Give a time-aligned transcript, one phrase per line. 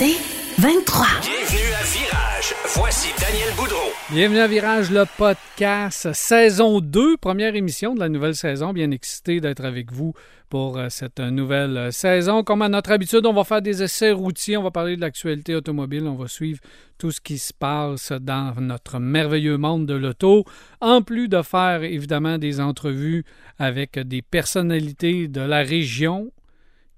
[0.00, 0.14] C'est
[0.62, 1.06] 23.
[1.22, 2.54] Bienvenue à Virage.
[2.76, 3.90] Voici Daniel Boudreau.
[4.12, 8.72] Bienvenue à Virage, le podcast, saison 2, première émission de la nouvelle saison.
[8.72, 10.14] Bien excité d'être avec vous
[10.50, 12.44] pour euh, cette nouvelle euh, saison.
[12.44, 15.56] Comme à notre habitude, on va faire des essais routiers, on va parler de l'actualité
[15.56, 16.60] automobile, on va suivre
[16.96, 20.44] tout ce qui se passe dans notre merveilleux monde de l'auto,
[20.80, 23.24] en plus de faire évidemment des entrevues
[23.58, 26.30] avec des personnalités de la région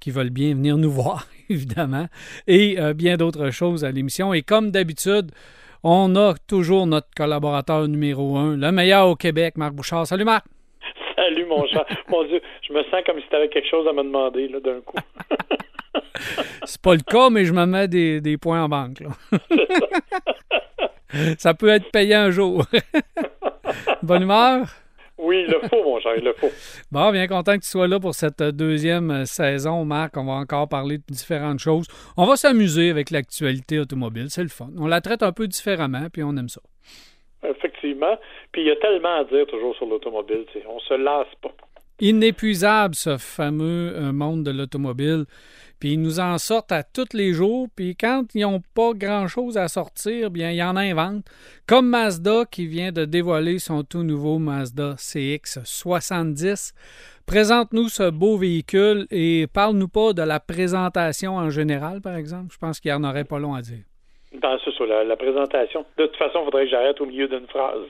[0.00, 2.06] qui veulent bien venir nous voir, évidemment,
[2.46, 4.32] et euh, bien d'autres choses à l'émission.
[4.32, 5.32] Et comme d'habitude,
[5.82, 10.06] on a toujours notre collaborateur numéro un, le meilleur au Québec, Marc Bouchard.
[10.06, 10.46] Salut Marc!
[11.16, 11.84] Salut mon cher.
[12.08, 14.60] mon Dieu, je me sens comme si tu avais quelque chose à me demander là,
[14.60, 14.96] d'un coup.
[16.64, 19.00] C'est pas le cas, mais je me mets des, des points en banque.
[19.00, 19.08] Là.
[21.38, 22.64] Ça peut être payé un jour.
[24.02, 24.68] Bonne humeur?
[25.30, 26.50] Oui, il le faut, mon cher, il le faut.
[26.90, 30.16] Bon, bien content que tu sois là pour cette deuxième saison, Marc.
[30.16, 31.86] On va encore parler de différentes choses.
[32.16, 34.70] On va s'amuser avec l'actualité automobile, c'est le fun.
[34.76, 36.60] On la traite un peu différemment, puis on aime ça.
[37.48, 38.18] Effectivement.
[38.50, 40.46] Puis il y a tellement à dire toujours sur l'automobile.
[40.68, 41.54] On se lasse pas.
[42.00, 45.26] Inépuisable, ce fameux euh, monde de l'automobile.
[45.78, 47.68] Puis ils nous en sortent à tous les jours.
[47.74, 51.26] Puis quand ils n'ont pas grand-chose à sortir, bien, ils en inventent.
[51.66, 56.72] Comme Mazda qui vient de dévoiler son tout nouveau Mazda CX-70.
[57.26, 62.52] Présente-nous ce beau véhicule et parle-nous pas de la présentation en général, par exemple.
[62.52, 63.89] Je pense qu'il y en aurait pas long à dire.
[64.32, 65.84] Dans ce, sur la, la présentation.
[65.98, 67.82] De toute façon, il faudrait que j'arrête au milieu d'une phrase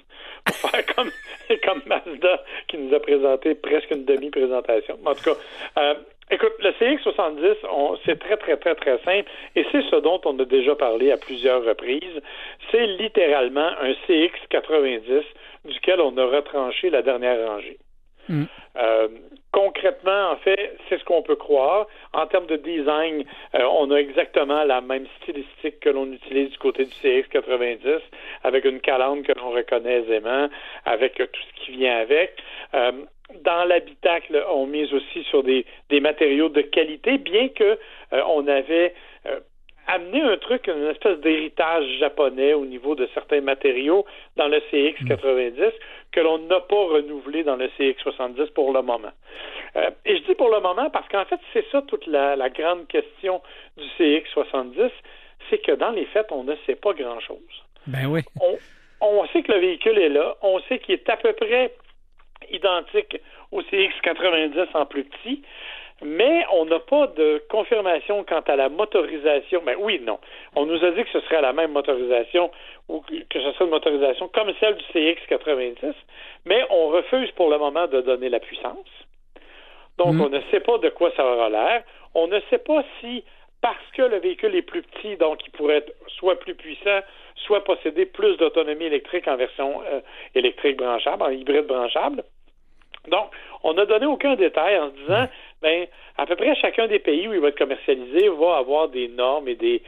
[0.46, 1.10] pour faire comme,
[1.64, 4.98] comme Mazda qui nous a présenté presque une demi-présentation.
[5.04, 5.36] En tout cas,
[5.78, 5.94] euh,
[6.30, 10.38] écoute, le CX70, on- c'est très, très, très, très simple et c'est ce dont on
[10.38, 12.22] a déjà parlé à plusieurs reprises.
[12.70, 15.22] C'est littéralement un CX90
[15.66, 17.76] duquel on a retranché la dernière rangée.
[18.30, 18.44] Mm.
[18.78, 19.08] Euh,
[19.52, 21.86] concrètement, en fait, c'est ce qu'on peut croire.
[22.12, 23.24] En termes de design,
[23.54, 28.00] euh, on a exactement la même stylistique que l'on utilise du côté du CX90,
[28.44, 30.48] avec une calandre que l'on reconnaît aisément,
[30.84, 32.36] avec tout ce qui vient avec.
[32.74, 32.92] Euh,
[33.44, 37.78] dans l'habitacle, on mise aussi sur des, des matériaux de qualité, bien que
[38.12, 38.94] euh, on avait
[39.90, 44.04] amené un truc, une espèce d'héritage japonais au niveau de certains matériaux
[44.36, 45.72] dans le CX90
[46.12, 49.12] que l'on n'a pas renouvelé dans le CX70 pour le moment.
[49.76, 52.50] Euh, et je dis pour le moment parce qu'en fait, c'est ça toute la, la
[52.50, 53.42] grande question
[53.76, 54.90] du CX70,
[55.48, 57.64] c'est que dans les faits, on ne sait pas grand-chose.
[57.86, 58.20] Ben oui.
[58.40, 58.58] On,
[59.00, 61.72] on sait que le véhicule est là, on sait qu'il est à peu près
[62.50, 63.20] identique
[63.50, 65.42] au CX90 en plus petit,
[66.02, 69.62] mais on n'a pas de confirmation quant à la motorisation.
[69.64, 70.18] Mais oui, non.
[70.56, 72.50] On nous a dit que ce serait la même motorisation
[72.88, 75.94] ou que ce serait une motorisation comme celle du CX90,
[76.46, 78.88] mais on refuse pour le moment de donner la puissance.
[79.98, 80.20] Donc, Mm.
[80.22, 81.82] on ne sait pas de quoi ça aura l'air.
[82.14, 83.22] On ne sait pas si,
[83.60, 87.00] parce que le véhicule est plus petit, donc il pourrait être soit plus puissant,
[87.36, 90.00] soit posséder plus d'autonomie électrique en version euh,
[90.34, 92.24] électrique branchable, en hybride branchable.
[93.08, 93.30] Donc,
[93.62, 95.28] on n'a donné aucun détail en se disant,
[95.62, 95.86] ben,
[96.18, 99.48] à peu près chacun des pays où il va être commercialisé va avoir des normes
[99.48, 99.82] et des,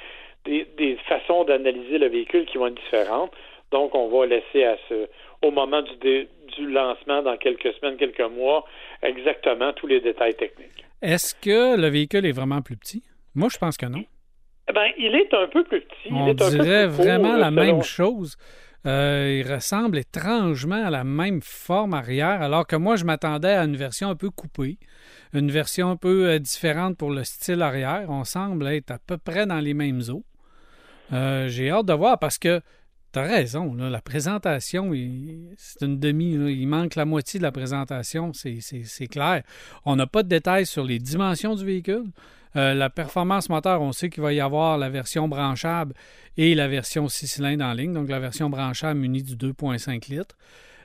[0.45, 3.33] des, des façons d'analyser le véhicule qui vont être différentes.
[3.71, 5.09] Donc, on va laisser à ce,
[5.43, 8.65] au moment du, dé- du lancement, dans quelques semaines, quelques mois,
[9.03, 10.85] exactement tous les détails techniques.
[11.01, 13.03] Est-ce que le véhicule est vraiment plus petit?
[13.35, 14.05] Moi, je pense que non.
[14.69, 15.97] Eh Ben, il est un peu plus petit.
[16.07, 18.37] il On est un peu dirait plus court, vraiment la selon- même chose.
[18.85, 23.65] Euh, il ressemble étrangement à la même forme arrière, alors que moi, je m'attendais à
[23.65, 24.79] une version un peu coupée,
[25.33, 28.07] une version un peu euh, différente pour le style arrière.
[28.09, 30.25] On semble être à peu près dans les mêmes eaux.
[31.13, 32.61] Euh, J'ai hâte de voir parce que
[33.13, 34.91] tu as raison, la présentation,
[35.59, 36.33] c'est une demi.
[36.33, 39.43] il manque la moitié de la présentation, c'est clair.
[39.85, 42.07] On n'a pas de détails sur les dimensions du véhicule.
[42.57, 45.95] Euh, la performance moteur, on sait qu'il va y avoir la version branchable
[46.37, 50.37] et la version 6 cylindres en ligne, donc la version branchable munie du 2,5 litres.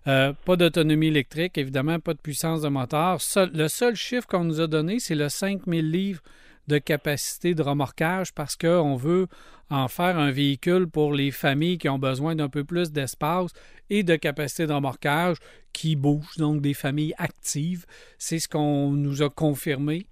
[0.07, 3.19] Euh, pas d'autonomie électrique, évidemment, pas de puissance de moteur.
[3.35, 6.21] Le seul chiffre qu'on nous a donné, c'est le 5000 livres
[6.67, 9.27] de capacité de remorquage parce qu'on veut
[9.69, 13.51] en faire un véhicule pour les familles qui ont besoin d'un peu plus d'espace
[13.89, 15.37] et de capacité de remorquage
[15.73, 17.85] qui bougent, donc des familles actives.
[18.17, 20.07] C'est ce qu'on nous a confirmé.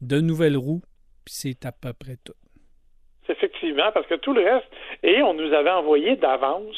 [0.00, 0.82] De nouvelles roues,
[1.24, 2.34] puis c'est à peu près tout.
[3.28, 4.66] Effectivement, parce que tout le reste,
[5.04, 6.76] et on nous avait envoyé d'avance,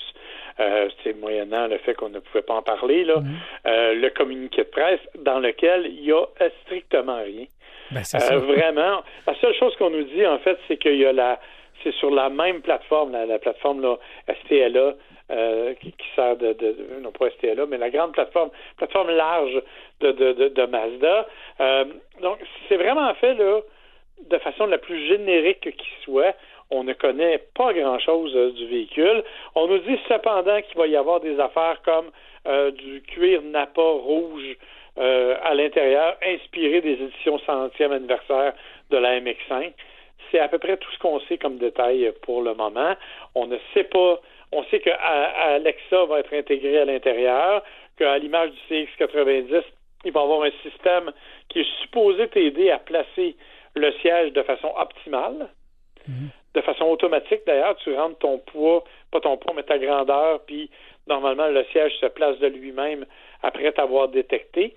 [0.60, 3.36] euh, c'est moyennant le fait qu'on ne pouvait pas en parler, là, Mhm.
[3.66, 6.26] euh, le communiqué de presse dans lequel il y a
[6.64, 7.46] strictement rien.
[7.90, 11.06] Ben, c'est Euh, vraiment, la seule chose qu'on nous dit, en fait, c'est qu'il y
[11.06, 11.40] a la,
[11.82, 13.96] c'est sur la même plateforme, la, la plateforme là,
[14.44, 14.94] STLA,
[15.80, 16.54] qui, qui sert de,
[17.00, 19.62] non pas STLA, mais la grande plateforme, plateforme large
[20.00, 21.26] de, de, de, de Mazda.
[22.20, 23.60] Donc, c'est vraiment fait là
[24.28, 26.34] de façon la plus générique qui soit.
[26.70, 29.22] On ne connaît pas grand-chose euh, du véhicule.
[29.54, 32.10] On nous dit cependant qu'il va y avoir des affaires comme
[32.46, 34.56] euh, du cuir Napa rouge
[34.98, 38.54] euh, à l'intérieur, inspiré des éditions centième anniversaire
[38.90, 39.72] de la MX5.
[40.30, 42.94] C'est à peu près tout ce qu'on sait comme détail pour le moment.
[43.34, 44.20] On ne sait pas.
[44.50, 47.62] On sait que Alexa va être intégré à l'intérieur,
[47.98, 49.62] qu'à l'image du CX90,
[50.04, 51.12] il va y avoir un système
[51.48, 53.36] qui est supposé t'aider à placer
[53.74, 55.48] le siège de façon optimale,
[56.54, 57.76] de façon automatique d'ailleurs.
[57.76, 60.70] Tu rentres ton poids, pas ton poids, mais ta grandeur, puis
[61.06, 63.06] normalement le siège se place de lui-même
[63.42, 64.74] après t'avoir détecté.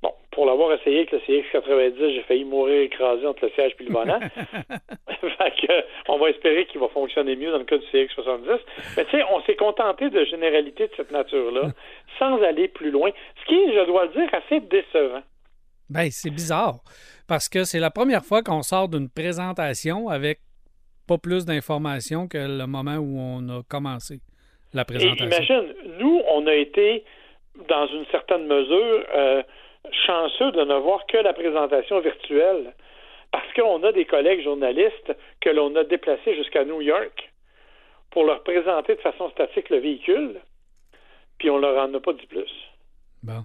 [0.00, 3.82] Bon, pour l'avoir essayé avec le CX90, j'ai failli mourir écrasé entre le siège et
[3.82, 4.20] le volant.
[5.20, 8.60] fait que, on va espérer qu'il va fonctionner mieux dans le cas du CX70.
[8.96, 11.72] Mais tu sais, on s'est contenté de généralités de cette nature-là,
[12.20, 13.10] sans aller plus loin.
[13.40, 15.22] Ce qui est, je dois le dire, assez décevant.
[15.90, 16.80] Ben, c'est bizarre.
[17.26, 20.40] Parce que c'est la première fois qu'on sort d'une présentation avec
[21.06, 24.20] pas plus d'informations que le moment où on a commencé
[24.74, 25.26] la Et présentation.
[25.26, 27.04] imagine, nous, on a été,
[27.68, 29.42] dans une certaine mesure, euh,
[30.06, 32.74] chanceux de ne voir que la présentation virtuelle.
[33.30, 37.32] Parce qu'on a des collègues journalistes que l'on a déplacés jusqu'à New York
[38.10, 40.40] pour leur présenter de façon statique le véhicule,
[41.38, 42.50] puis on leur en a pas dit plus.
[43.22, 43.44] Bon.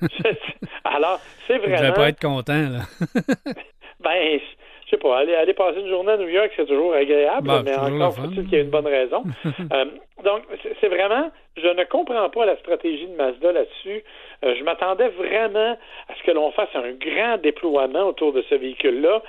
[0.84, 1.94] Alors, c'est Il devait vraiment...
[1.94, 2.80] pas être content, là.
[4.00, 4.38] Ben,
[4.84, 7.62] je sais pas, aller, aller passer une journée à New York, c'est toujours agréable, Ben,
[7.64, 9.24] mais toujours encore faut-il qu'il y ait une bonne raison.
[9.72, 9.84] Euh,
[10.22, 10.42] donc,
[10.80, 14.02] c'est- vraiment, je ne comprends pas la stratégie de Mazda là-dessus.
[14.44, 15.72] Euh, je m'attendais vraiment
[16.08, 19.22] à ce que l'on fasse un grand déploiement autour de ce véhicule-là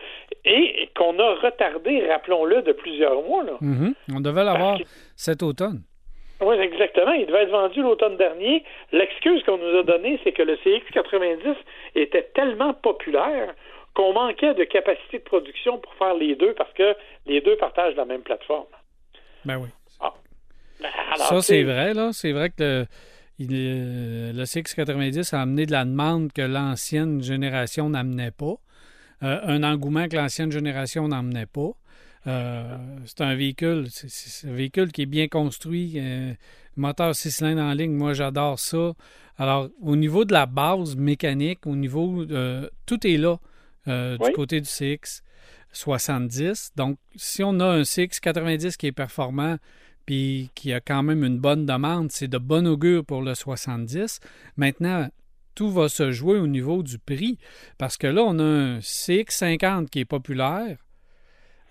[0.45, 3.43] et qu'on a retardé, rappelons-le, de plusieurs mois.
[3.43, 3.53] Là.
[3.61, 3.93] Mhm.
[4.15, 4.77] On devait l'avoir
[5.15, 5.81] cet automne.
[6.41, 7.13] Oui, exactement.
[7.13, 8.63] Il devait être vendu l'automne dernier.
[8.91, 11.55] L'excuse qu'on nous a donnée, c'est que le CX90
[11.95, 13.53] était tellement populaire
[13.95, 16.95] qu'on manquait de capacité de production pour faire les deux parce que
[17.25, 18.67] les deux partagent la même plateforme.
[19.45, 19.69] Ben oui.
[20.79, 22.09] Ben, alors, ça, c'est vrai, là.
[22.13, 22.85] C'est vrai que le,
[23.39, 28.53] il- euh, le CX90 a amené de la demande que l'ancienne génération n'amenait pas.
[29.23, 31.69] Euh, un engouement que l'ancienne génération n'emmenait pas.
[32.27, 36.33] Euh, c'est un véhicule, c'est- un véhicule qui est bien construit, euh,
[36.75, 38.93] moteur 6 cylindres en ligne, moi j'adore ça.
[39.37, 43.37] Alors, au niveau de la base mécanique, au niveau, euh, tout est là
[44.17, 46.71] du côté du CX70.
[46.75, 49.57] Donc, si on a un CX90 qui est performant,
[50.05, 54.19] puis qui a quand même une bonne demande, c'est de bon augure pour le 70.
[54.55, 55.09] Maintenant,
[55.55, 57.37] tout va se jouer au niveau du prix,
[57.77, 60.77] parce que là, on a un CX50 qui est populaire,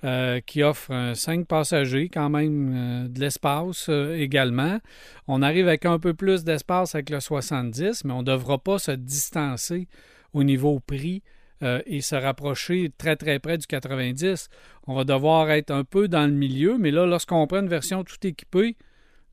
[0.06, 4.78] euh, qui offre un 5 passagers, quand même euh, de l'espace euh, également.
[5.26, 8.78] On arrive avec un peu plus d'espace avec le 70, mais on ne devra pas
[8.78, 9.88] se distancer
[10.32, 11.22] au niveau prix
[11.62, 14.48] euh, et se rapprocher très très près du 90.
[14.86, 18.04] On va devoir être un peu dans le milieu, mais là, lorsqu'on prend une version
[18.04, 18.76] tout équipée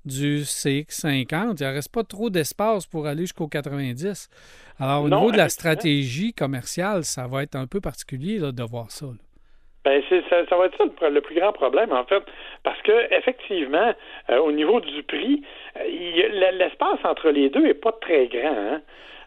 [0.05, 4.29] du CX50, il ne reste pas trop d'espace pour aller jusqu'au 90.
[4.79, 8.51] Alors, au Non, niveau de la stratégie commerciale, ça va être un peu particulier là,
[8.51, 9.05] de voir ça.
[9.05, 9.13] là.
[9.85, 12.23] Ben, c'est, ça, ça va être ça le, plus grand problème, en fait,
[12.63, 13.93] parce que effectivement,
[14.29, 15.43] euh, au niveau du prix,
[15.77, 18.55] euh, l'espace entre les deux est pas très grand.
[18.55, 18.81] Hein?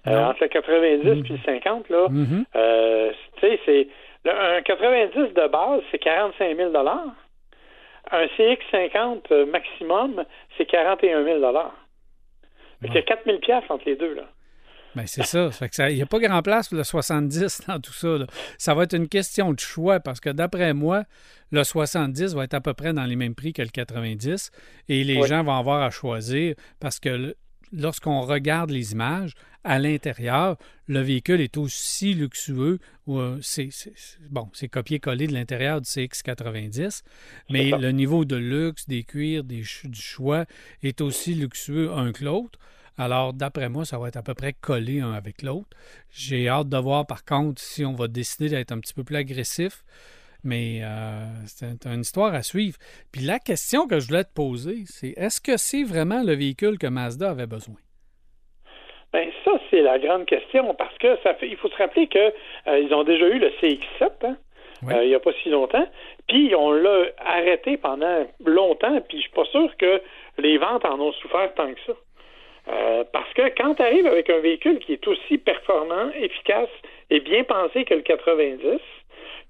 [0.06, 2.44] Euh, entre le 90 puis le 50, là, Mhm.
[2.54, 3.88] euh, tu sais, c'est
[4.24, 6.72] le- un 90 de base, c'est 45 000
[8.12, 10.24] Un CX50 euh, maximum,
[10.56, 11.38] c'est 41 000
[12.82, 14.22] Il y a 4 000 entre les deux, là.
[14.96, 15.50] Ben, c'est ça.
[15.90, 18.16] Il n'y a pas grand place pour le 70 dans tout ça.
[18.18, 18.26] là.
[18.58, 21.04] Ça va être une question de choix parce que d'après moi,
[21.52, 24.50] le 70 va être à peu près dans les mêmes prix que le 90
[24.88, 25.28] et les Oui.
[25.28, 27.36] gens vont avoir à choisir parce que
[27.72, 29.34] lorsqu'on regarde les images
[29.64, 32.78] à l'intérieur, le véhicule est aussi luxueux.
[33.08, 33.68] euh, c'est,
[34.30, 37.02] bon, c'est copié-collé de l'intérieur du CX90,
[37.50, 40.46] mais le niveau de luxe, des cuirs, des du choix
[40.82, 42.58] est aussi luxueux un que l'autre.
[42.98, 45.68] Alors, d'après moi, ça va être à peu près collé un avec l'autre.
[46.10, 49.16] J'ai hâte de voir, par contre, si on va décider d'être un petit peu plus
[49.16, 49.82] agressif.
[50.44, 52.76] Mais euh, c'est une histoire à suivre.
[53.12, 56.78] Puis la question que je voulais te poser, c'est est-ce que c'est vraiment le véhicule
[56.78, 57.76] que Mazda avait besoin?
[59.12, 62.18] Ben ça, c'est la grande question, parce que ça fait, il faut se rappeler que
[62.18, 64.36] euh, ils ont déjà eu le CX7, hein,
[64.90, 65.88] euh, il n'y a pas si longtemps.
[66.28, 70.02] Puis on l'a arrêté pendant longtemps, puis je suis pas sûr que
[70.38, 71.92] les ventes en ont souffert tant que ça.
[72.68, 76.70] Euh, parce que quand tu arrives avec un véhicule qui est aussi performant, efficace
[77.10, 78.80] et bien pensé que le 90,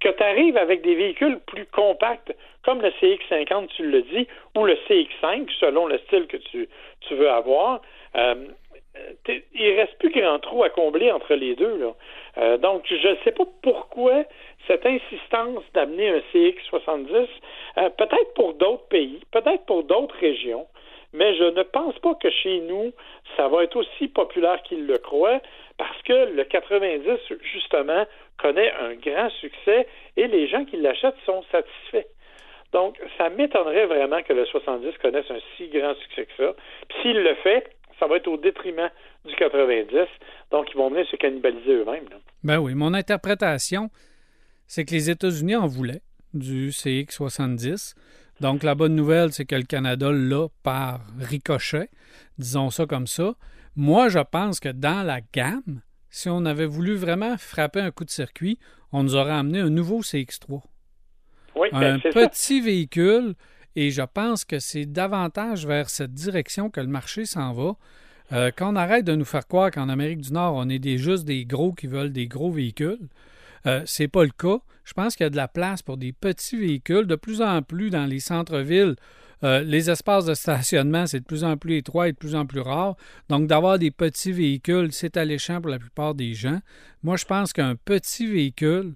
[0.01, 4.67] que tu arrives avec des véhicules plus compacts, comme le CX50, tu le dis, ou
[4.67, 6.69] le CX5, selon le style que tu,
[7.01, 7.81] tu veux avoir,
[8.17, 8.35] euh,
[9.55, 11.77] il reste plus grand trou à combler entre les deux.
[11.79, 11.95] Là.
[12.39, 14.25] Euh, donc, je ne sais pas pourquoi
[14.67, 17.27] cette insistance d'amener un CX70,
[17.79, 20.67] euh, peut-être pour d'autres pays, peut-être pour d'autres régions,
[21.17, 22.93] mais je ne pense pas que chez nous,
[23.37, 25.41] ça va être aussi populaire qu'il le croit,
[25.79, 27.03] parce que le 90,
[27.53, 28.07] justement,
[28.39, 32.07] connaît un grand succès et les gens qui l'achètent sont satisfaits.
[32.73, 36.55] Donc, ça m'étonnerait vraiment que le 70 connaisse un si grand succès que ça.
[36.89, 38.91] Puis s'il le fait, ça va être au détriment
[39.25, 39.89] du 90.
[40.51, 42.09] Donc, ils vont venir se cannibaliser eux-mêmes.
[42.43, 43.89] Ben oui, mon interprétation,
[44.67, 46.03] c'est que les États-Unis en voulaient
[46.35, 47.95] du CX70.
[48.41, 51.89] Donc, la bonne nouvelle, c'est que le Canada l'a par ricochet,
[52.39, 53.35] disons ça comme ça.
[53.77, 58.05] Moi, je pense que dans la gamme, si on avait voulu vraiment frapper un coup
[58.05, 58.59] de circuit,
[58.93, 60.63] on nous aurait amené un nouveau CX3.
[61.57, 63.35] Oui, un ben, petit véhicule
[63.77, 67.77] et je pense que c'est davantage vers cette direction que le marché s'en va.
[68.33, 70.99] Euh, quand on arrête de nous faire croire qu'en Amérique du Nord, on est des,
[70.99, 73.09] juste des gros qui veulent des gros véhicules,
[73.67, 74.59] euh, c'est pas le cas.
[74.85, 77.07] Je pense qu'il y a de la place pour des petits véhicules.
[77.07, 78.97] De plus en plus dans les centres-villes,
[79.45, 82.47] euh, les espaces de stationnement, c'est de plus en plus étroit et de plus en
[82.47, 82.97] plus rare.
[83.29, 86.61] Donc, d'avoir des petits véhicules, c'est alléchant pour la plupart des gens.
[87.03, 88.95] Moi, je pense qu'un petit véhicule,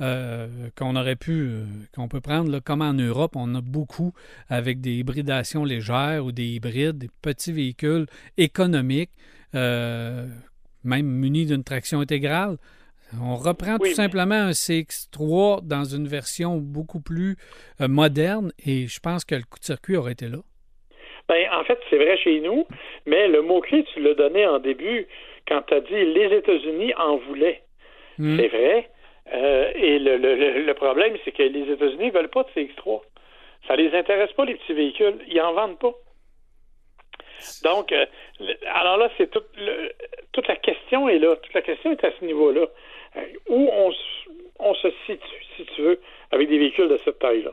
[0.00, 4.12] euh, qu'on aurait pu, euh, qu'on peut prendre, comme en Europe, on a beaucoup
[4.48, 8.06] avec des hybridations légères ou des hybrides, des petits véhicules
[8.36, 9.12] économiques,
[9.54, 12.58] même munis d'une traction intégrale.
[13.22, 17.36] On reprend tout simplement un CX3 dans une version beaucoup plus
[17.80, 20.38] moderne et je pense que le coup de circuit aurait été là.
[21.28, 22.66] Ben, en fait, c'est vrai chez nous,
[23.04, 25.06] mais le mot-clé, tu l'as donné en début
[25.48, 27.62] quand tu as dit les États-Unis en voulaient.
[28.18, 28.38] Hmm.
[28.38, 28.90] C'est vrai,
[29.32, 33.02] euh, et le, le, le problème, c'est que les États-Unis ne veulent pas de CX3.
[33.66, 35.18] Ça les intéresse pas, les petits véhicules.
[35.28, 35.94] Ils en vendent pas.
[37.64, 38.06] Donc, euh,
[38.72, 39.48] alors là, c'est toute,
[40.32, 41.36] toute la question est là.
[41.36, 42.66] Toute la question est à ce niveau-là.
[43.48, 43.92] Où on,
[44.58, 47.52] on se situe, si tu veux, avec des véhicules de cette taille-là.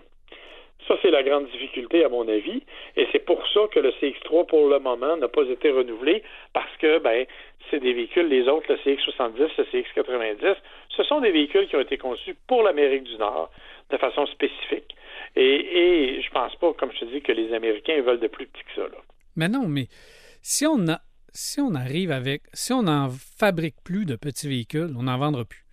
[0.88, 2.62] Ça, c'est la grande difficulté, à mon avis.
[2.98, 6.76] Et c'est pour ça que le CX3, pour le moment, n'a pas été renouvelé, parce
[6.78, 7.26] que, ben,
[7.72, 10.56] c'est des véhicules, les autres, le CX70, le CX90,
[10.90, 13.50] ce sont des véhicules qui ont été conçus pour l'Amérique du Nord
[13.92, 14.96] de façon spécifique.
[15.36, 18.48] Et, et je pense pas, comme je te dis, que les Américains veulent de plus
[18.48, 18.88] petit que ça.
[18.88, 18.98] Là.
[19.38, 19.88] Mais non, mais
[20.42, 21.00] si on a
[21.34, 25.46] si on arrive avec si on n'en fabrique plus de petits véhicules, on n'en vendra
[25.46, 25.66] plus.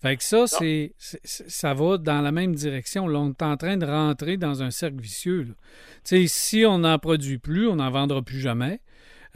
[0.00, 3.06] Fait que ça, c'est, ça va dans la même direction.
[3.06, 5.54] Là, on est en train de rentrer dans un cercle vicieux.
[6.04, 8.80] Si on n'en produit plus, on n'en vendra plus jamais.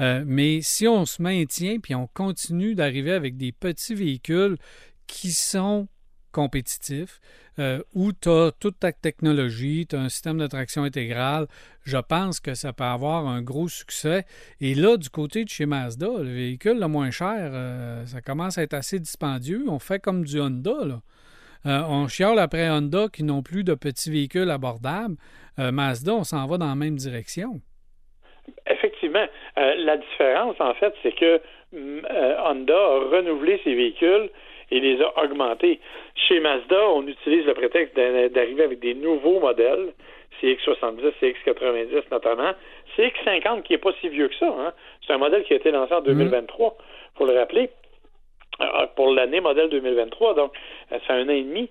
[0.01, 4.57] Euh, mais si on se maintient puis on continue d'arriver avec des petits véhicules
[5.07, 5.89] qui sont
[6.33, 7.21] compétitifs,
[7.59, 11.47] euh, où tu as toute ta technologie, tu as un système de traction intégrale,
[11.85, 14.25] je pense que ça peut avoir un gros succès.
[14.61, 18.59] Et là, du côté de chez Mazda, le véhicule le moins cher, euh, ça commence
[18.59, 19.65] à être assez dispendieux.
[19.69, 20.77] On fait comme du Honda.
[20.85, 21.01] Là.
[21.89, 25.17] on chiale après Honda qui n'ont plus de petits véhicules abordables.
[25.59, 27.61] Mazda, on s'en va dans la même direction.
[28.67, 29.27] Effectivement.
[29.59, 31.41] Euh, la différence, en fait, c'est que
[31.75, 34.31] euh, Honda a renouvelé ses véhicules
[34.71, 35.81] et les a augmentés.
[36.15, 39.93] Chez Mazda, on utilise le prétexte d'arriver avec des nouveaux modèles,
[40.43, 42.53] CX70, CX90 notamment.
[42.97, 44.55] CX50 qui n'est pas si vieux que ça.
[44.59, 44.73] Hein.
[45.07, 47.71] C'est un modèle qui a été lancé en 2023, il faut le rappeler
[48.61, 50.53] euh, pour l'année modèle 2023, donc
[50.91, 51.71] c'est un an et demi.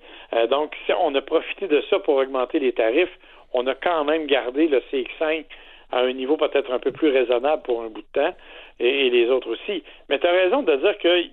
[0.50, 3.18] donc, on a profité de ça pour augmenter les tarifs.
[3.54, 5.46] On a quand même gardé le CX5
[5.92, 8.36] à un niveau peut-être un peu plus raisonnable pour un bout de temps,
[8.80, 9.84] et, les autres aussi.
[10.10, 11.24] Mais tu as raison de dire que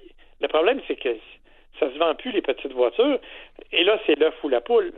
[0.40, 1.10] le problème, c'est que
[1.78, 3.18] ça se vend plus les petites voitures,
[3.72, 4.92] et là, c'est l'œuf ou la poule.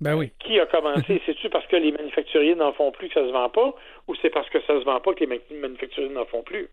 [0.00, 0.32] Ben oui.
[0.38, 1.20] Qui a commencé?
[1.26, 3.74] C'est-tu parce que les manufacturiers n'en font plus que ça se vend pas,
[4.06, 6.68] ou c'est parce que ça se vend pas que les manufacturiers n'en font plus?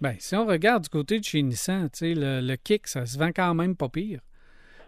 [0.00, 3.32] Ben, si on regarde du côté de chez Nissan, le, le kick, ça se vend
[3.34, 4.20] quand même pas pire.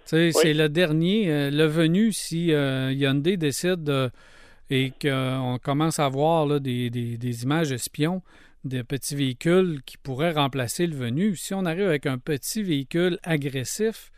[0.04, 4.10] C'est le dernier, euh, le venu si euh, Hyundai décide de
[4.70, 8.22] et qu'on commence à voir des, des, images espions
[8.64, 11.36] de petits véhicules qui pourraient remplacer le venu.
[11.36, 14.10] Si on arrive avec un petit véhicule agressif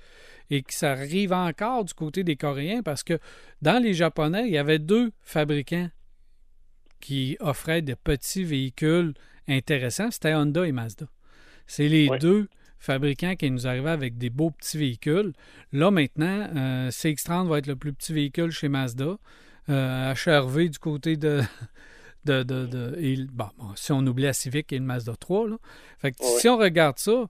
[0.50, 3.18] et que ça arrive encore du côté des Coréens, parce que
[3.62, 5.88] dans les Japonais, il y avait deux fabricants
[7.00, 9.14] qui offraient des petits véhicules
[9.48, 11.06] intéressants, c'était Honda et Mazda.
[11.66, 12.48] C'est les deux
[12.78, 15.32] fabricants qui nous arrivaient avec des beaux petits véhicules.
[15.72, 19.16] Là, maintenant, euh, CX-30 va être le plus petit véhicule chez Mazda.
[19.70, 21.40] Euh, HRV du côté de.
[22.24, 25.48] De, de, de et, bon, bon, si on oublie la Civic et le Mazda 3,
[25.48, 25.56] là.
[25.98, 27.28] Fait que si on regarde ça,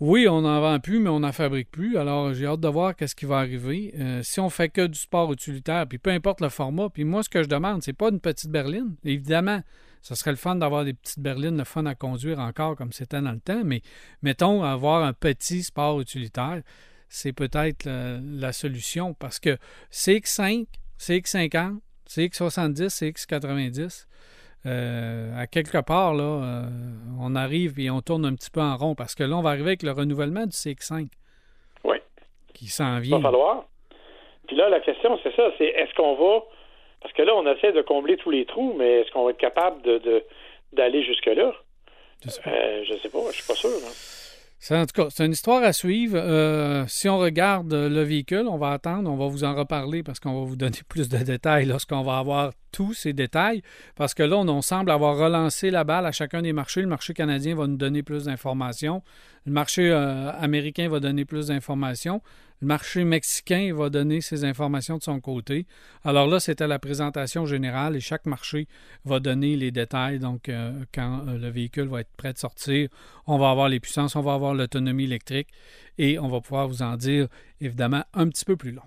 [0.00, 1.98] oui, on n'en vend plus, mais on n'en fabrique plus.
[1.98, 3.92] Alors, j'ai hâte de voir qu'est-ce qui va arriver.
[3.98, 7.24] Euh, si on fait que du sport utilitaire, puis peu importe le format, puis moi,
[7.24, 8.94] ce que je demande, c'est pas une petite berline.
[9.04, 9.60] Évidemment,
[10.02, 13.20] ce serait le fun d'avoir des petites berlines, le fun à conduire encore comme c'était
[13.20, 13.82] dans le temps, mais
[14.22, 16.62] mettons, avoir un petit sport utilitaire,
[17.08, 19.58] c'est peut-être la, la solution parce que
[19.90, 20.66] CX5,
[21.00, 21.78] CX50,
[22.08, 24.06] CX70, CX90,
[24.66, 26.62] euh, à quelque part, là, euh,
[27.20, 29.50] on arrive et on tourne un petit peu en rond parce que là, on va
[29.50, 31.08] arriver avec le renouvellement du CX5.
[31.84, 31.98] Oui.
[32.54, 33.18] Qui s'en vient.
[33.18, 33.64] Il va falloir.
[34.46, 36.42] Puis là, la question, c'est ça, c'est est-ce qu'on va.
[37.00, 39.38] Parce que là, on essaie de combler tous les trous, mais est-ce qu'on va être
[39.38, 40.24] capable de,
[40.72, 41.52] d'aller jusque-là?
[42.24, 42.50] Je sais pas.
[42.50, 43.70] Euh, je sais pas, je suis pas sûr.
[43.70, 43.92] Hein.
[44.60, 46.18] C'est, en tout cas, c'est une histoire à suivre.
[46.18, 50.18] Euh, si on regarde le véhicule, on va attendre, on va vous en reparler parce
[50.18, 53.62] qu'on va vous donner plus de détails lorsqu'on va avoir tous ces détails.
[53.96, 56.82] Parce que là, on, semble avoir relancé la balle à chacun des marchés.
[56.82, 59.02] Le marché canadien va nous donner plus d'informations.
[59.46, 62.22] Le marché euh, américain va donner plus d'informations.
[62.60, 65.66] Le marché mexicain va donner ses informations de son côté.
[66.04, 68.66] Alors là, c'était la présentation générale et chaque marché
[69.04, 70.18] va donner les détails.
[70.18, 72.88] Donc, euh, quand euh, le véhicule va être prêt de sortir,
[73.26, 75.48] on va avoir les puissances, on va avoir l'autonomie électrique
[75.98, 77.28] et on va pouvoir vous en dire,
[77.60, 78.82] évidemment, un petit peu plus long.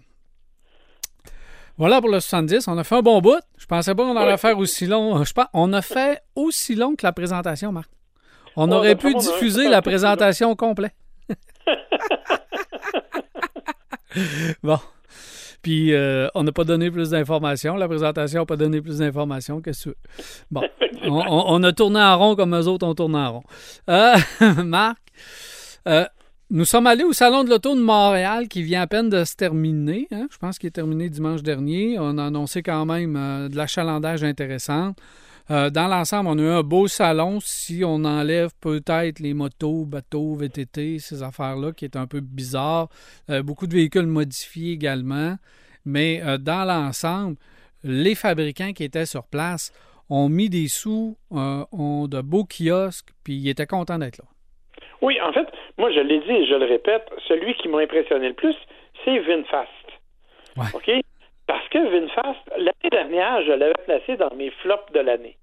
[1.77, 2.67] Voilà pour le 70.
[2.67, 3.39] On a fait un bon bout.
[3.71, 5.23] Je pensais pas qu'on allait faire aussi long.
[5.23, 7.89] Je pense, on a fait aussi long que la présentation, Marc.
[8.57, 10.93] On aurait pu diffuser la présentation complète.
[14.61, 14.77] bon.
[15.61, 17.77] Puis, euh, on n'a pas donné plus d'informations.
[17.77, 19.61] La présentation n'a pas donné plus d'informations.
[19.61, 19.91] que ce
[20.49, 20.63] Bon.
[21.03, 23.43] On, a tourné en rond comme eux autres ont tourné en rond.
[23.89, 24.17] Euh,
[24.65, 24.99] Marc,
[25.87, 26.05] euh,
[26.51, 29.35] nous sommes allés au Salon de l'Auto de Montréal qui vient à peine de se
[29.37, 30.07] terminer.
[30.11, 30.27] Hein.
[30.29, 31.97] Je pense qu'il est terminé dimanche dernier.
[31.97, 33.13] On a annoncé quand même
[33.49, 34.93] de l'achalandage intéressant.
[35.49, 40.35] dans l'ensemble, on a eu un beau salon si on enlève peut-être les motos, bateaux,
[40.35, 42.89] VTT, ces affaires-là qui est un peu bizarre.
[43.43, 45.37] beaucoup de véhicules modifiés également.
[45.85, 47.37] Mais dans l'ensemble,
[47.83, 49.71] les fabricants qui étaient sur place
[50.09, 54.25] ont mis des sous, ont de beaux kiosques, puis ils étaient contents d'être là.
[55.01, 55.47] Oui, en fait,
[55.81, 58.55] moi, je l'ai dit et je le répète, celui qui m'a impressionné le plus,
[59.03, 59.67] c'est VinFast.
[60.75, 60.91] OK?
[61.47, 65.37] Parce que VinFast, l'année dernière, je l'avais placé dans mes flops de l'année.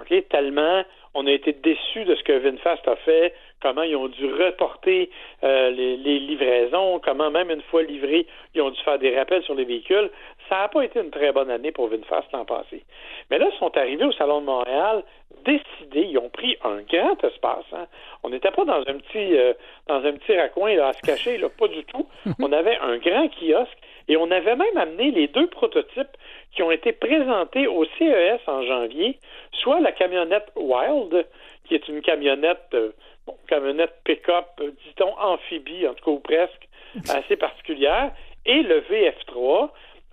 [0.00, 0.12] OK?
[0.28, 0.82] Tellement
[1.14, 5.10] on a été déçus de ce que VinFast a fait, comment ils ont dû reporter
[5.42, 9.54] euh, les, livraisons, comment même une fois livrés, ils ont dû faire des rappels sur
[9.54, 10.10] les véhicules.
[10.50, 12.84] Ça n'a pas été une très bonne année pour VinFast l'an passé.
[13.30, 15.04] Mais là, ils sont arrivés au Salon de Montréal
[15.44, 17.64] décidés, ils ont pris un grand espace.
[17.72, 17.86] Hein.
[18.24, 19.54] On n'était pas dans un petit euh,
[19.86, 22.06] dans un petit raccoin là, à se cacher, là, pas du tout.
[22.42, 26.16] On avait un grand kiosque et on avait même amené les deux prototypes
[26.52, 29.18] qui ont été présentés au CES en janvier,
[29.52, 31.26] soit la camionnette Wild,
[31.64, 32.90] qui est une camionnette, euh,
[33.24, 36.68] bon, camionnette pick-up, euh, dit-on amphibie, en tout cas ou presque,
[37.08, 38.10] assez particulière,
[38.46, 39.70] et le VF3,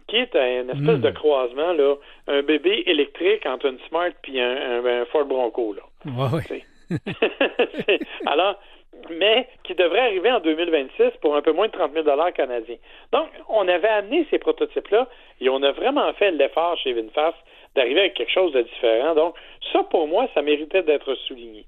[0.07, 1.13] qui est un espèce de hmm.
[1.13, 1.95] croisement, là,
[2.27, 5.73] un bébé électrique entre une Smart et un, Ford Bronco.
[5.73, 5.81] Là.
[6.05, 6.63] Ouais,
[8.25, 8.55] Alors,
[9.09, 12.77] mais qui devrait arriver en 2026 pour un peu moins de 30 000 canadiens.
[13.11, 15.07] Donc, on avait amené ces prototypes-là
[15.41, 17.37] et on a vraiment fait l'effort chez VinFast
[17.75, 19.13] d'arriver avec quelque chose de différent.
[19.13, 19.35] Donc,
[19.71, 21.65] ça, pour moi, ça méritait d'être souligné.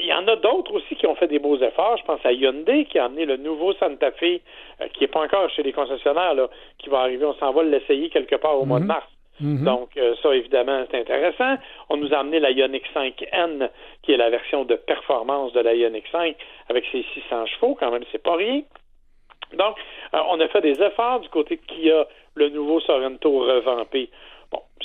[0.00, 1.96] Il y en a d'autres aussi qui ont fait des beaux efforts.
[1.96, 4.40] Je pense à Hyundai qui a amené le nouveau Santa Fe,
[4.80, 7.24] euh, qui n'est pas encore chez les concessionnaires, là, qui va arriver.
[7.24, 8.88] On s'en va l'essayer quelque part au mois de mhm.
[8.88, 9.08] mars.
[9.40, 9.64] Mhm.
[9.64, 11.56] Donc, euh, ça, évidemment, c'est intéressant.
[11.88, 13.70] On nous a amené la Ioniq 5N,
[14.02, 16.36] qui est la version de performance de la Ioniq 5,
[16.68, 17.76] avec ses 600 chevaux.
[17.78, 18.62] Quand même, c'est pas rien.
[19.54, 19.76] Donc,
[20.14, 24.10] euh, on a fait des efforts du côté de Kia, le nouveau Sorento revampé.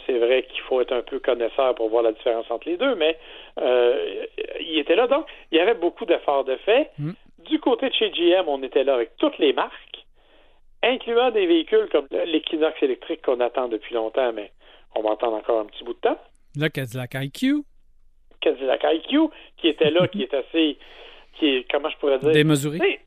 [0.06, 2.96] C'est vrai qu'il faut être un peu connaisseur pour voir la différence entre les deux,
[2.96, 3.18] mais
[3.60, 4.26] euh,
[4.60, 5.08] il était là.
[5.08, 6.92] Donc, il y avait beaucoup d'efforts de fait.
[7.00, 7.12] Mm.
[7.50, 10.06] Du côté de chez GM, on était là avec toutes les marques,
[10.82, 14.52] incluant des véhicules comme l'Equinox électrique qu'on attend depuis longtemps, mais
[14.96, 16.20] on va attendre encore un petit bout de temps.
[16.56, 17.64] Le Cadillac IQ.
[18.42, 20.78] Cadillac IQ, qui était là, qui est assez,
[21.38, 22.32] qui est, comment je pourrais dire?
[22.32, 23.00] Démesuré.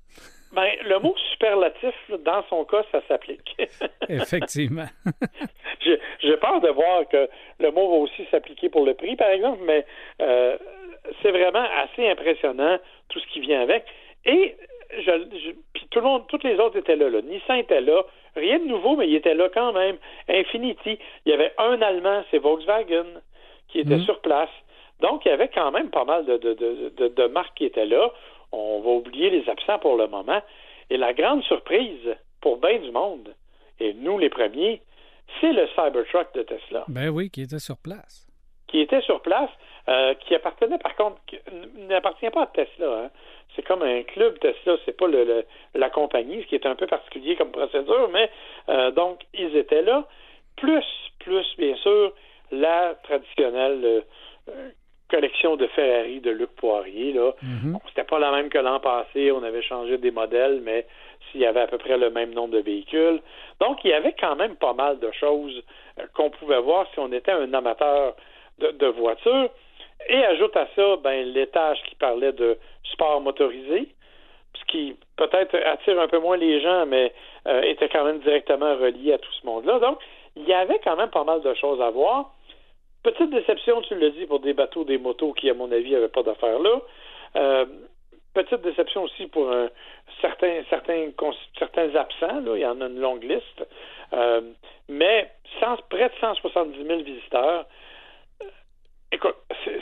[0.57, 3.57] Ben, le mot superlatif, dans son cas, ça s'applique.
[4.09, 4.87] Effectivement.
[5.83, 7.29] J'ai peur de voir que
[7.61, 9.85] le mot va aussi s'appliquer pour le prix, par exemple, mais
[10.23, 10.57] euh,
[11.21, 12.79] c'est vraiment assez impressionnant
[13.11, 13.85] tout ce qui vient avec.
[14.25, 14.57] Et
[14.99, 17.21] je, puis tout le monde, toutes les autres étaient là, là.
[17.21, 18.03] Nissan était là.
[18.35, 19.99] Rien de nouveau, mais il était là quand même.
[20.27, 20.99] Infinity.
[21.27, 23.07] Il y avait un Allemand, c'est Volkswagen,
[23.69, 24.05] qui était mhm.
[24.05, 24.51] sur place.
[25.01, 27.85] Donc, il y avait quand même pas mal de, de, de, de, marques qui étaient
[27.85, 28.11] là.
[28.53, 30.43] On va oublier les absents pour le moment.
[30.91, 33.35] Et la grande surprise pour bien du monde,
[33.81, 34.81] et nous les premiers,
[35.41, 36.85] c'est le Cybertruck de Tesla.
[36.89, 38.27] Ben oui, qui était sur place.
[38.69, 39.51] Qui était sur place,
[39.89, 41.17] euh, qui appartenait par contre,
[41.89, 43.05] n'appartient pas à Tesla.
[43.05, 43.11] Hein.
[43.55, 46.87] C'est comme un club Tesla, c'est pas le, la compagnie, ce qui est un peu
[46.87, 48.31] particulier comme procédure, mais
[48.69, 50.07] euh, donc ils étaient là.
[50.57, 50.85] Plus,
[51.19, 52.13] plus, bien sûr,
[52.51, 54.01] la traditionnelle euh,
[55.67, 57.13] de Ferrari de Luc Poirier.
[57.13, 57.33] Là.
[57.43, 57.79] Mhm.
[57.89, 60.87] c'était pas la même que l'an passé, on avait changé des modèles, mais
[61.31, 63.21] s'il y avait à peu près le même nombre de véhicules.
[63.61, 65.63] Donc, il y avait quand même pas mal de choses
[65.99, 68.15] euh, qu'on pouvait voir si on était un amateur
[68.59, 69.51] de, voitures.
[70.09, 72.59] Et ajoute à ça, ben, l'étage qui parlait de
[72.93, 73.89] sport motorisé,
[74.55, 77.13] ce qui peut-être attire un peu moins les gens, mais
[77.47, 79.79] euh, était quand même directement relié à tout ce monde-là.
[79.81, 79.99] Donc,
[80.37, 82.31] il y avait quand même pas mal de choses à voir.
[83.07, 86.09] Petite déception, tu le dis, pour des bateaux, des motos qui, à mon avis, n'avaient
[86.09, 86.81] pas d'affaires là.
[87.37, 87.65] Euh,
[88.35, 89.69] petite déception aussi pour un,
[90.21, 91.11] certains, certains,
[91.57, 92.41] certains absents.
[92.41, 92.57] Là.
[92.57, 93.65] Il y en a une longue liste.
[94.13, 94.41] Euh,
[94.89, 95.31] mais
[95.89, 97.67] près de 170 000 visiteurs.
[98.43, 98.47] Euh,
[99.13, 99.37] écoute,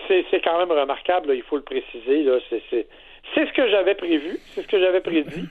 [0.06, 2.28] c'est quand même remarquable, il faut le préciser.
[2.50, 5.48] C'est ce que j'avais prévu, c'est ce que j'avais prédit.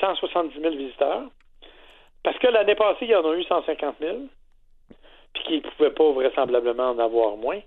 [0.00, 1.24] 170 000 visiteurs.
[2.22, 4.16] Parce que l'année passée, il y en a eu 150 000
[5.34, 7.60] puis qu'il ne pouvait pas vraisemblablement en avoir moins.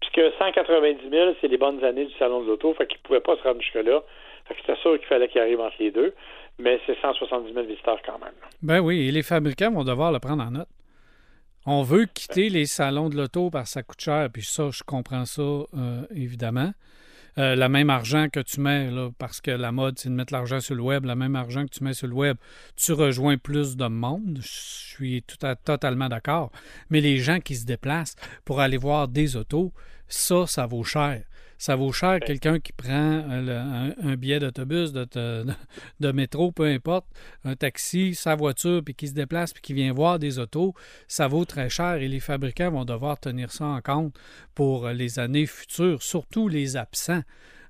[0.00, 3.20] Puisque 190 000, c'est les bonnes années du Salon de l'Auto, fait qu'il ne pouvait
[3.20, 4.02] pas se rendre jusque-là.
[4.46, 6.14] Fait que c'était sûr qu'il fallait qu'il arrive entre les deux,
[6.58, 8.34] mais c'est 170 000 visiteurs quand même.
[8.62, 10.68] Ben oui, et les fabricants vont devoir le prendre en note.
[11.66, 14.82] On veut quitter les salons de l'auto parce que ça coûte cher, puis ça, je
[14.82, 16.70] comprends ça, euh, évidemment.
[17.36, 20.60] Euh, le même argent que tu mets, parce que la mode, c'est de mettre l'argent
[20.60, 22.36] sur le web, le même argent que tu mets sur le web,
[22.76, 24.38] tu rejoins plus de monde.
[24.40, 26.50] Je suis tout à, totalement d'accord.
[26.90, 29.72] Mais les gens qui se déplacent pour aller voir des autos,
[30.08, 31.22] ça, ça vaut cher.
[31.58, 35.06] Ça vaut cher quelqu'un qui prend euh, un, billet d'autobus, de,
[36.00, 37.06] de, métro, peu importe,
[37.44, 40.74] un taxi, sa voiture, puis qui se déplace, puis qui vient voir des autos,
[41.08, 44.16] ça vaut très cher et les fabricants vont devoir tenir ça en compte
[44.54, 47.22] pour les années futures, surtout les absents.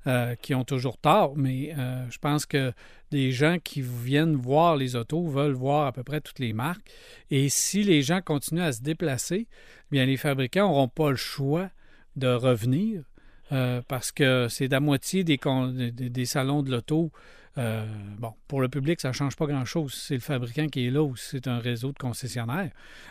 [0.06, 2.72] Euh, qui ont toujours tort, mais euh, je pense que
[3.10, 6.88] des gens qui viennent voir les autos veulent voir à peu près toutes les marques.
[7.30, 9.48] Et si les gens continuent à se déplacer,
[9.90, 11.68] bien les fabricants n'auront pas le choix
[12.16, 13.02] de revenir
[13.52, 17.10] euh, parce que c'est la moitié des, des, salons de l'auto.
[17.56, 17.82] Euh,
[18.18, 19.92] bon, pour le public, ça ne change pas grand-chose.
[19.92, 22.70] C'est le fabricant qui est là ou c'est un réseau de concessionnaires.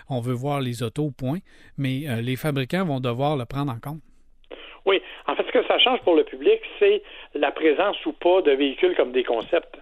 [0.10, 1.40] On veut voir les autos, point.
[1.78, 4.02] Mais euh, les fabricants vont devoir le prendre en compte.
[4.86, 5.02] Oui.
[5.28, 8.52] En fait, ce que ça change pour le public, c'est la présence ou pas de
[8.52, 9.78] véhicules comme des concepts.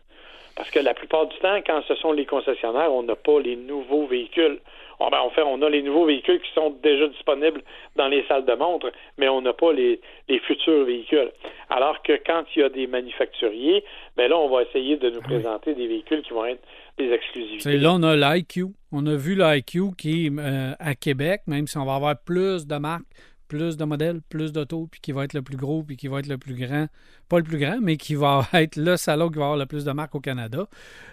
[0.56, 3.58] Parce que la plupart du temps, quand ce sont les concessionnaires, on n'a pas les
[3.58, 4.60] nouveaux véhicules.
[5.00, 7.62] On, ben, fait, on a les nouveaux véhicules qui sont déjà disponibles
[7.96, 10.00] dans les salles de montre, mais on n'a pas les,
[10.48, 11.32] futurs véhicules.
[11.70, 13.84] Alors que quand il y a des manufacturiers,
[14.16, 16.62] ben là, on va essayer de nous ah présenter des véhicules qui vont être
[16.98, 17.78] des exclusivités.
[17.78, 18.66] là, on a l'IQ.
[18.92, 22.76] On a vu l'IQ qui, euh, à Québec, même si on va avoir plus de
[22.78, 23.04] marques,
[23.48, 26.20] plus de modèles, plus d'autos, puis qui va être le plus gros, puis qui va
[26.20, 26.88] être le plus grand.
[27.30, 29.86] Pas le plus grand, mais qui va être le salon qui va avoir le plus
[29.86, 30.68] de marques au Canada.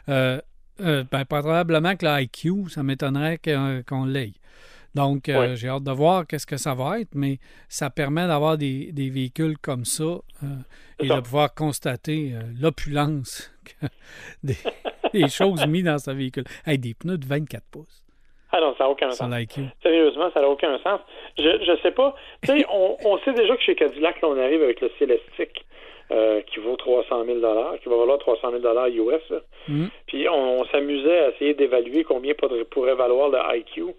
[0.09, 0.41] Euh,
[0.81, 3.39] euh, ben, probablement que l'IQ, ça m'étonnerait
[3.87, 4.33] qu'on l'ait.
[4.95, 8.59] Donc, euh, j'ai hâte de voir qu'est-ce que ça va être, mais ça permet d'avoir
[8.59, 10.19] des, véhicules comme ça
[11.01, 13.51] et de pouvoir constater l'opulence
[14.43, 16.45] des, choses mises dans ce véhicule.
[16.67, 18.05] Hey, des pneus de 24 pouces.
[18.55, 19.33] Ah non, ça n'a aucun sens.
[19.83, 21.01] Sérieusement, ça n'a aucun sens.
[21.39, 22.15] Je ne sais pas.
[22.43, 25.65] Tu sais, on, on, sait déjà que chez Cadillac, là, on arrive avec le Célestique
[26.13, 27.39] euh, qui vaut 300 000
[27.83, 29.23] qui va valoir 300 000 US.
[29.69, 29.87] Mm.
[30.07, 33.95] Puis on, s'amusait à essayer d'évaluer combien pourrait, valoir le IQ.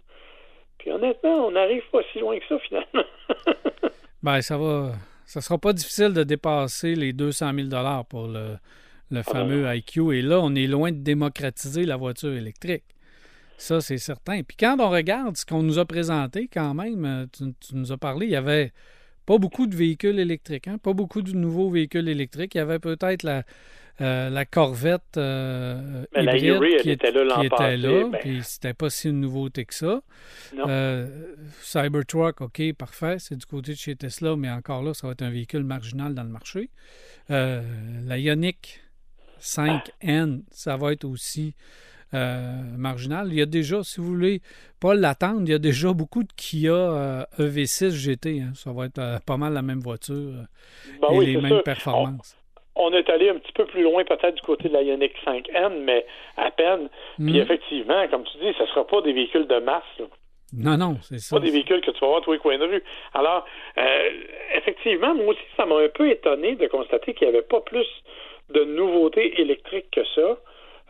[0.77, 3.03] Puis honnêtement, on n'arrive pas si loin que ça, finalement.
[4.23, 4.91] ben, ça va...
[5.25, 7.69] Ça sera pas difficile de dépasser les 200 000
[8.09, 8.57] pour le,
[9.09, 10.13] le ah, fameux IQ.
[10.15, 12.83] Et là, on est loin de démocratiser la voiture électrique.
[13.57, 14.43] Ça, c'est certain.
[14.43, 17.97] Puis quand on regarde ce qu'on nous a présenté, quand même, euh, tu, nous as
[17.97, 18.73] parlé, il y avait
[19.25, 20.77] pas beaucoup de véhicules électriques, hein?
[20.77, 22.55] pas beaucoup de nouveaux véhicules électriques.
[22.55, 23.43] Il y avait peut-être la,
[24.01, 28.19] euh, la Corvette euh, hybride qui, était là, qui était là ben.
[28.19, 30.01] puis c'était pas si une nouveauté que ça.
[31.61, 35.21] Cybertruck, OK, parfait, c'est du côté de chez Tesla, mais encore là, ça va être
[35.21, 36.69] un véhicule marginal dans le marché.
[37.29, 38.81] la Ioniq
[39.39, 41.53] 5N, ça va être aussi
[42.13, 43.27] euh, marginal.
[43.29, 44.41] Il y a déjà, si vous voulez
[44.79, 48.41] pas l'attendre, il y a déjà beaucoup de Kia EV6 GT.
[48.55, 50.33] Ça va être euh, pas mal la même voiture
[51.01, 52.37] ben et les mêmes performances.
[52.75, 55.83] On, est allé un petit peu plus loin peut-être du côté de la Ioniq 5N,
[55.83, 56.05] mais
[56.37, 56.89] à peine.
[57.17, 57.35] Puis mm.
[57.35, 59.83] effectivement, comme tu dis, ce ne sera pas des véhicules de masse.
[60.55, 61.35] Non, non, c'est ça.
[61.35, 62.83] Pas des véhicules que tu vas voir tous les coins de rue.
[63.13, 63.45] Alors,
[63.77, 64.09] euh,
[64.55, 67.87] effectivement, moi aussi, ça m'a un peu étonné de constater qu'il n'y avait pas plus
[68.49, 70.37] de nouveautés électriques que ça.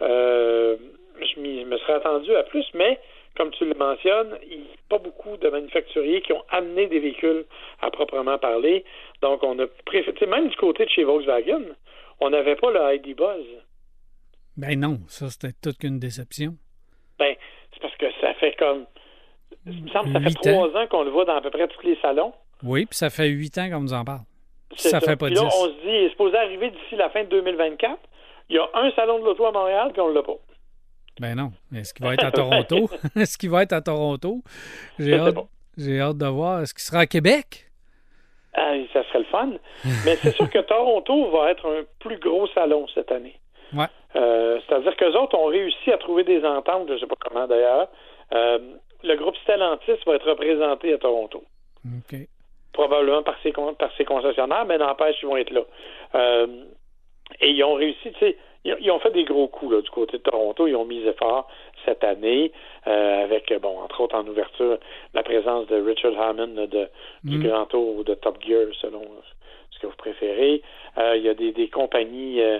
[0.01, 0.75] Euh,
[1.19, 2.99] je me serais attendu à plus, mais
[3.35, 6.99] comme tu le mentionnes, il n'y a pas beaucoup de manufacturiers qui ont amené des
[6.99, 7.45] véhicules
[7.81, 8.85] à proprement parler.
[9.21, 11.63] Donc, on a préféré, même du côté de chez Volkswagen,
[12.19, 13.45] on n'avait pas le ID Buzz.
[14.55, 16.53] Ben non, ça c'était toute qu'une déception.
[17.17, 17.35] Ben,
[17.73, 18.85] c'est parce que ça fait comme.
[19.65, 21.67] Il me semble que ça fait trois ans, qu'on le voit dans à peu près
[21.67, 22.33] tous les salons.
[22.61, 24.21] Oui, puis ça fait huit ans qu'on nous en parle.
[24.75, 27.29] Ça, fait pas là, on se dit, il est supposé arriver d'ici la fin de
[27.29, 27.97] 2024.
[28.49, 30.37] Il y a un salon de l'auto à Montréal, puis on ne l'a pas.
[31.19, 31.51] Ben non.
[31.75, 32.89] Est-ce qu'il va être à Toronto?
[33.15, 34.41] Est-ce qu'il va être à Toronto?
[34.97, 35.35] J'ai hâte,
[35.77, 36.61] j'ai hâte de voir.
[36.61, 37.69] Est-ce qu'il sera à Québec?
[38.55, 39.49] Ah, ça serait le fun.
[40.05, 43.35] Mais c'est sûr que Toronto va être un plus gros salon cette année.
[43.73, 43.87] Ouais.
[44.15, 47.47] Euh, c'est-à-dire qu'eux autres ont réussi à trouver des ententes, je ne sais pas comment
[47.47, 47.89] d'ailleurs.
[48.33, 48.59] Euh,
[49.03, 51.43] le groupe Stellantis va être représenté à Toronto.
[51.85, 52.19] OK.
[52.71, 55.61] Probablement par ses, par ses concessionnaires, mais n'empêche, ils vont être là.
[56.15, 56.47] Euh,
[57.39, 60.17] et ils ont réussi, tu sais, ils, ont fait des gros coups là, du côté
[60.17, 60.67] de Toronto.
[60.67, 61.47] Ils ont mis fort
[61.85, 62.51] cette année
[62.87, 64.77] euh, avec, bon, entre autres en ouverture,
[65.13, 66.87] la présence de Richard Hammond de,
[67.23, 67.43] du mm.
[67.43, 69.01] Grand Tour ou de Top Gear, selon
[69.71, 70.61] ce que vous préférez.
[70.97, 72.59] Euh, il y a des, des compagnies, euh,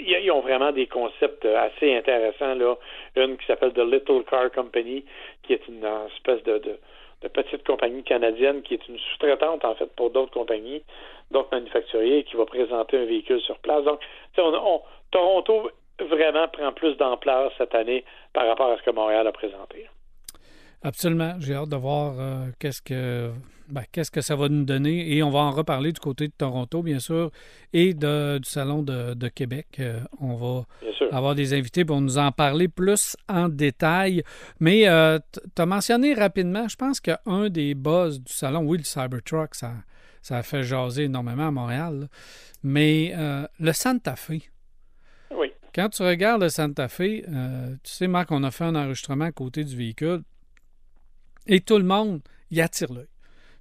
[0.00, 2.54] ils ont vraiment des concepts assez intéressants.
[2.54, 2.76] Là.
[3.16, 5.04] Une qui s'appelle The Little Car Company,
[5.42, 6.78] qui est une espèce de de
[7.28, 10.82] petite compagnie canadienne qui est une sous-traitante, en fait, pour d'autres compagnies,
[11.30, 13.84] d'autres manufacturiers, qui va présenter un véhicule sur place.
[13.84, 14.00] Donc,
[14.38, 19.32] on, Toronto vraiment prend plus d'ampleur cette année par rapport à ce que Montréal a
[19.32, 19.86] présenté.
[20.86, 21.34] Absolument.
[21.40, 23.32] J'ai hâte de voir euh, qu'est-ce que
[23.68, 25.12] ben, qu'est-ce que ça va nous donner.
[25.16, 27.32] Et on va en reparler du côté de Toronto, bien sûr,
[27.72, 29.66] et de, du Salon de, Québec.
[29.80, 30.66] Euh, on va
[31.10, 34.22] avoir des invités pour nous en parler plus en détail.
[34.60, 38.84] Mais euh, tu as mentionné rapidement, je pense qu'un des buzz du salon, oui, le
[38.84, 39.72] Cybertruck, ça,
[40.22, 42.08] ça a fait jaser énormément à Montréal.
[42.62, 44.48] Mais euh, le Santa Fe.
[45.32, 45.52] Oui.
[45.74, 47.22] Quand tu regardes le Santa Fe,
[47.82, 50.22] tu sais, Marc, on a fait un enregistrement à côté du véhicule
[51.46, 53.08] et tout le monde y attire l'œil.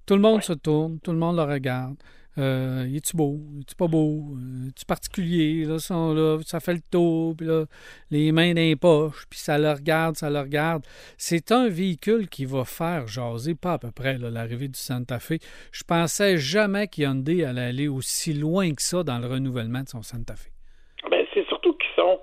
[0.05, 1.95] Tout le monde se tourne, tout le monde le regarde.
[2.37, 3.39] Euh, est-tu beau?
[3.61, 4.35] Est-tu pas beau?
[4.35, 5.63] Euh, est-tu particulier?
[5.63, 7.65] Là, ça fait le tour, puis là,
[8.11, 10.85] les mains dans les poches, puis ça le regarde, ça le regarde.
[11.17, 15.35] C'est un véhicule qui va faire jaser, pas à peu près, l'arrivée du Santa Fe.
[15.71, 20.01] Je pensais jamais qu'Hyundai allait aller aussi loin que ça dans le renouvellement de son
[20.01, 20.49] Santa Fe.
[21.09, 22.19] Ben, c'est surtout qu'ils sont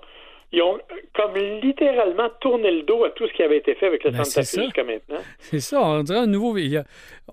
[0.53, 0.79] ils ont
[1.15, 4.23] comme littéralement tourné le dos à tout ce qui avait été fait avec le ben,
[4.23, 5.17] Santa Fe jusqu'à maintenant.
[5.39, 6.55] C'est ça, on dirait un nouveau.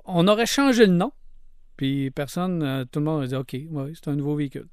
[0.06, 1.12] On aurait changé le nom,
[1.76, 4.66] puis personne, euh, tout le monde a dit OK, oui, c'est un nouveau véhicule.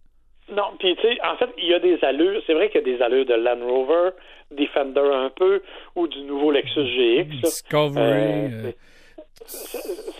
[0.49, 2.41] Non, puis tu sais, en fait, il y a des allures.
[2.47, 4.11] C'est vrai qu'il y a des allures de Land Rover,
[4.51, 5.61] Defender un peu,
[5.95, 7.41] ou du nouveau Lexus GX.
[7.43, 8.01] Discovery.
[8.01, 8.71] Euh, euh.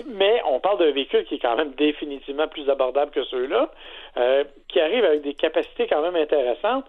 [0.06, 3.72] Mais on parle d'un véhicule qui est quand même définitivement plus abordable que ceux-là,
[4.68, 6.86] qui arrive avec des capacités quand même intéressantes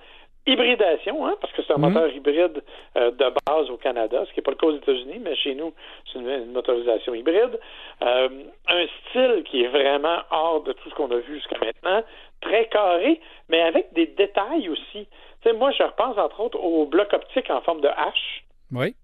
[0.48, 1.92] hybridation, hein, parce que c'est un mhm.
[1.92, 2.62] moteur hybride
[2.96, 5.54] euh, de base au Canada, ce qui n'est pas le cas aux États-Unis, mais chez
[5.54, 5.72] nous,
[6.12, 7.58] c'est une, motorisation hybride.
[8.02, 8.28] Euh,
[8.68, 12.02] un style qui est vraiment hors de tout ce qu'on a vu jusqu'à maintenant,
[12.40, 15.06] très carré, mais avec des détails aussi.
[15.54, 18.42] Moi, je repense entre autres au bloc optique en forme de H.
[18.72, 18.94] Oui.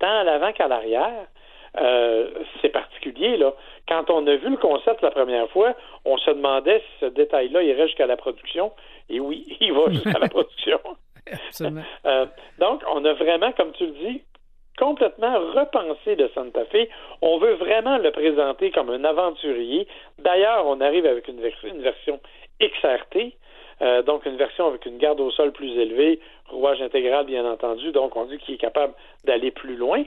[0.00, 1.26] Tant à l'avant qu'à l'arrière.
[1.76, 3.52] Euh, c'est particulier, là.
[3.86, 5.74] Quand on a vu le concept la première fois,
[6.04, 8.72] on se demandait si ce détail-là irait jusqu'à la production.
[9.08, 10.78] Et oui, il va jusqu'à la production.
[12.06, 12.26] Euh,
[12.58, 14.22] donc, on a vraiment, comme tu le dis,
[14.78, 16.88] complètement repensé le Santa Fe.
[17.20, 19.86] On veut vraiment le présenter comme un aventurier.
[20.18, 22.20] D'ailleurs, on arrive avec une, version
[22.62, 23.34] XRT,
[23.82, 27.92] euh, donc une version avec une garde au sol plus élevée, rouage intégral bien entendu,
[27.92, 28.94] donc on dit qu'il est capable
[29.24, 30.02] d'aller plus loin.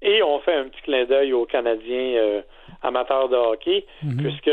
[0.00, 2.42] Et on fait un petit clin d'œil aux Canadiens euh,
[2.82, 4.16] amateurs de hockey, mhm.
[4.16, 4.50] puisque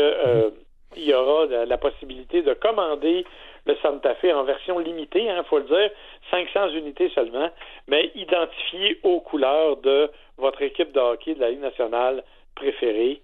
[0.96, 3.24] il y aura la possibilité de commander
[3.66, 5.90] le Santa Fe en version limitée, il hein, faut le dire,
[6.30, 7.50] 500 unités seulement,
[7.86, 13.22] mais identifiées aux couleurs de votre équipe de hockey de la Ligue nationale préférée.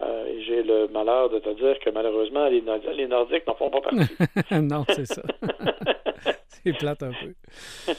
[0.00, 4.14] Euh, j'ai le malheur de te dire que malheureusement, les, Nordiques n'en font pas partie.
[4.62, 5.22] non, c'est ça.
[6.46, 7.92] c'est plate un peu.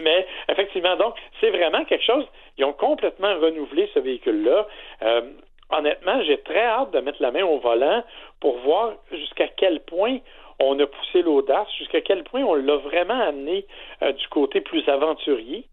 [0.00, 2.24] Mais effectivement, donc, c'est vraiment quelque chose.
[2.56, 4.66] Ils ont complètement renouvelé ce véhicule-là.
[5.02, 5.22] Euh,
[5.70, 8.02] honnêtement, j'ai très hâte de mettre la main au volant
[8.40, 10.18] pour voir jusqu'à quel point
[10.62, 13.66] on a poussé l'audace, jusqu'à quel point on l'a vraiment amené
[14.02, 15.66] euh, du côté plus aventurier.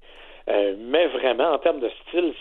[0.50, 2.34] Euh, mais vraiment, en termes de style,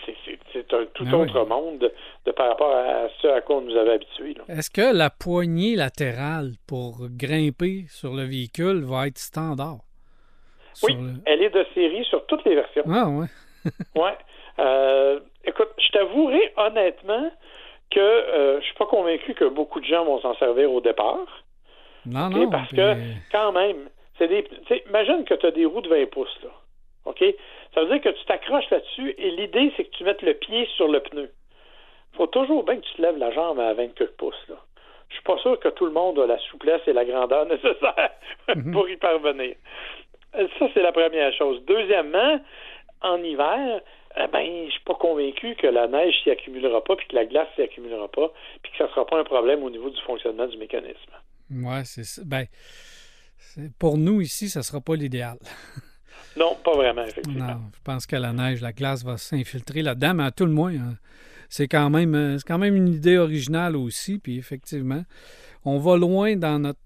[0.51, 1.91] c'est un tout ben autre monde
[2.25, 4.35] de, par rapport à ce à quoi on nous avait habitués.
[4.47, 9.77] Est-ce que la poignée latérale pour grimper sur le véhicule va être standard?
[10.81, 12.83] Oui, elle est de série sur toutes les versions.
[12.89, 13.27] Ah ouais.
[13.95, 14.17] ouais.
[14.57, 17.31] Euh, écoute, je t'avouerai honnêtement
[17.91, 21.27] que je suis pas convaincu que beaucoup de gens vont s'en servir au départ.
[22.05, 22.49] Non, non.
[22.49, 22.95] Parce que,
[23.31, 24.45] quand même, c'est des.
[24.87, 26.49] Imagine que tu as des roues de 20 pouces, là.
[27.05, 27.23] OK?
[27.73, 30.67] Ça veut dire que tu t'accroches là-dessus et l'idée, c'est que tu mettes le pied
[30.75, 31.31] sur le pneu.
[32.13, 34.55] Il faut toujours bien que tu te lèves la jambe à 24 pouces, là.
[35.09, 38.11] Je suis pas sûr que tout le monde a la souplesse et la grandeur nécessaire
[38.47, 38.71] mhm.
[38.71, 39.55] pour y parvenir.
[40.33, 41.63] Ça, c'est la première chose.
[41.65, 42.39] Deuxièmement,
[43.01, 43.81] en hiver,
[44.17, 47.25] eh ben, je suis pas convaincu que la neige s'y accumulera pas, puis que la
[47.25, 48.31] glace s'y accumulera pas,
[48.61, 51.11] puis que ça sera pas un problème au niveau du fonctionnement du mécanisme.
[51.51, 52.21] Ouais, c'est ça.
[52.25, 52.45] Ben,
[53.77, 55.37] pour nous ici, ça sera pas l'idéal.
[56.37, 57.47] non, pas vraiment, effectivement.
[57.47, 60.51] Non, je pense que la neige, la glace va s'infiltrer là-dedans, mais à tout le
[60.51, 60.97] moins, hein,
[61.49, 65.03] c'est quand même, euh, c'est quand même une idée originale aussi, puis effectivement,
[65.65, 66.79] on va loin dans notre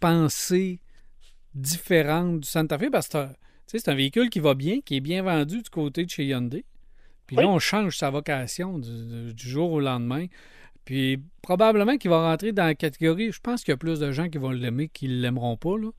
[0.00, 0.80] pensée
[1.54, 3.26] différente du Santa Fe parce que
[3.66, 6.64] c'est un véhicule qui va bien, qui est bien vendu du côté de chez Hyundai.
[7.26, 10.26] Puis là, on change sa vocation du, jour au lendemain.
[10.88, 13.30] Puis probablement qu'il va rentrer dans la catégorie.
[13.30, 15.76] Je pense qu'il y a plus de gens qui vont l'aimer qui ne l'aimeront pas.
[15.76, 15.90] Là.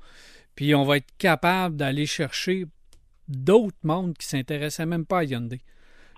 [0.55, 2.63] Puis on va être capable d'aller chercher
[3.27, 5.59] d'autres mondes qui ne s'intéressaient même pas à Hyundai.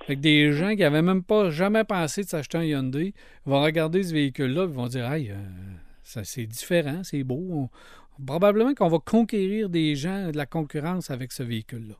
[0.06, 3.14] Fait que des gens qui n'avaient même pas jamais pensé de s'acheter un Hyundai
[3.46, 5.36] vont regarder ce véhicule-là et vont dire Hey, euh,
[6.02, 7.70] ça, c'est différent, c'est beau
[8.26, 11.96] probablement qu'on va conquérir des gens de la concurrence avec ce véhicule-là.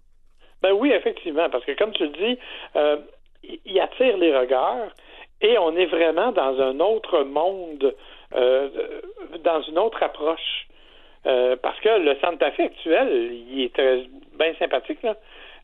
[0.62, 2.40] Ben oui, effectivement, parce que comme tu le dis,
[2.78, 2.96] euh,
[3.44, 4.94] il attire les regards
[5.42, 7.96] et on est vraiment dans un autre monde,
[8.36, 8.70] euh,
[9.44, 10.68] dans une autre approche.
[11.28, 14.06] Euh, parce que le Santa Fe actuel, il est très,
[14.40, 15.16] bien sympathique, là,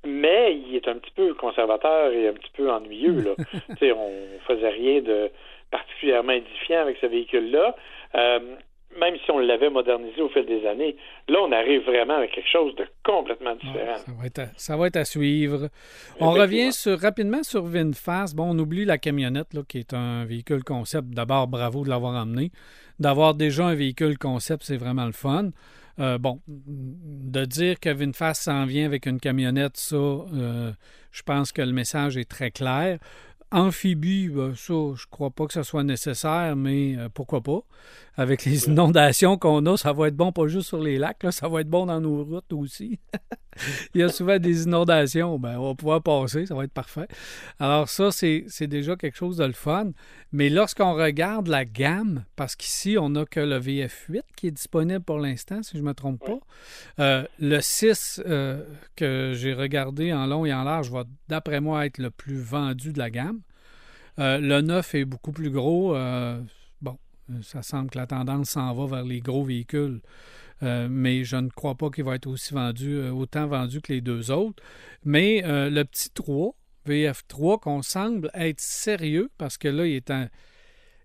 [0.06, 3.24] mais il est un petit peu conservateur et un petit peu ennuyeux.
[3.24, 3.36] Là.
[3.96, 5.32] on faisait rien de
[5.72, 7.76] particulièrement édifiant avec ce véhicule-là
[9.00, 10.96] même si on l'avait modernisé au fil des années,
[11.28, 13.96] là, on arrive vraiment avec quelque chose de complètement différent.
[14.56, 15.70] ça, va être à, suivre.
[16.20, 18.36] On revient sur, rapidement sur VinFast.
[18.36, 21.10] Bon, on oublie la camionnette, là, qui est un véhicule concept.
[21.10, 22.52] D'abord, bravo de l'avoir amené.
[23.00, 25.52] D'avoir déjà un véhicule concept, c'est vraiment le fun.
[26.00, 30.72] Euh, bon, de dire que VinFast s'en vient avec une camionnette, ça, euh,
[31.12, 33.00] je pense que le message est très clair.
[33.52, 37.62] Amphibie, ben, ça, je crois pas que ce soit nécessaire, mais euh, pourquoi pas.
[38.18, 41.48] Avec les inondations qu'on a, ça va être bon pas juste sur les lacs, ça
[41.48, 43.00] va être bon dans nos routes aussi.
[43.94, 47.08] Il y a souvent des inondations, ben, on va pouvoir passer, ça va être parfait.
[47.60, 49.92] Alors ça, c'est déjà quelque chose de le fun.
[50.32, 55.02] Mais lorsqu'on regarde la gamme, parce qu'ici, on n'a que le VF8 qui est disponible
[55.02, 56.40] pour l'instant, si je ne me trompe pas,
[57.00, 58.64] euh, le 6 euh,
[58.96, 62.92] que j'ai regardé en long et en large va, d'après moi, être le plus vendu
[62.92, 63.37] de la gamme.
[64.20, 65.96] Euh, le 9 est beaucoup plus gros.
[66.82, 66.98] bon,
[67.42, 70.02] ça semble que la tendance s'en va vers les gros véhicules.
[70.62, 74.32] mais je ne crois pas qu'il va être aussi vendu, autant vendu que les deux
[74.32, 74.64] autres.
[75.06, 76.56] Mais le petit 3,
[76.88, 80.12] VF3 qu'on semble être sérieux parce que là, il est,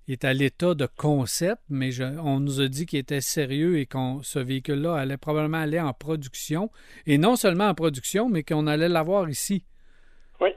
[0.08, 3.98] est à l'état de concept, mais on nous a dit qu'il était sérieux et que
[4.22, 6.70] ce véhicule-là allait probablement aller en production.
[7.06, 9.64] Et non seulement en production, mais qu'on allait l'avoir ici.
[10.40, 10.50] Oui.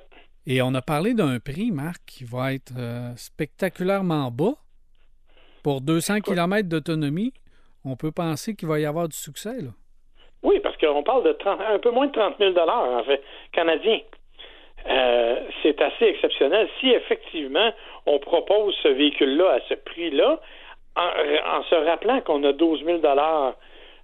[0.47, 4.53] Et on a parlé d'un prix, Marc, qui va être euh, spectaculairement bas.
[5.63, 7.33] Pour 200 km d'autonomie,
[7.83, 9.71] on peut penser qu'il va y avoir du succès, là.
[10.43, 14.01] Oui, parce qu'on parle de un peu moins de 30 000 en fait, canadiens.
[14.87, 16.69] Euh, c'est assez exceptionnel.
[16.79, 17.71] Si effectivement
[18.05, 20.39] on propose ce véhicule-là à ce prix-là,
[20.95, 23.55] en, se rappelant qu'on a 12 000 dollars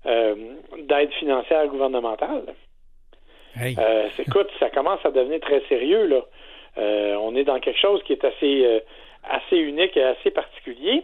[0.07, 0.35] euh,
[0.79, 2.55] d'aide financière gouvernementale,
[3.59, 6.21] euh, écoute, ça commence à devenir très sérieux là.
[7.19, 8.81] on est dans quelque chose qui est assez
[9.29, 11.03] assez unique et assez particulier.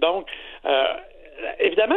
[0.00, 0.28] Donc,
[1.58, 1.96] évidemment,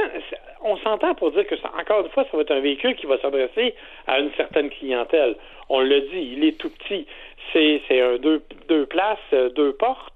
[0.61, 3.05] on s'entend pour dire que, ça, encore une fois, ça va être un véhicule qui
[3.05, 3.75] va s'adresser
[4.07, 5.35] à une certaine clientèle.
[5.69, 7.07] On le dit, il est tout petit.
[7.53, 10.13] C'est, un deux, deux places, euh, deux portes.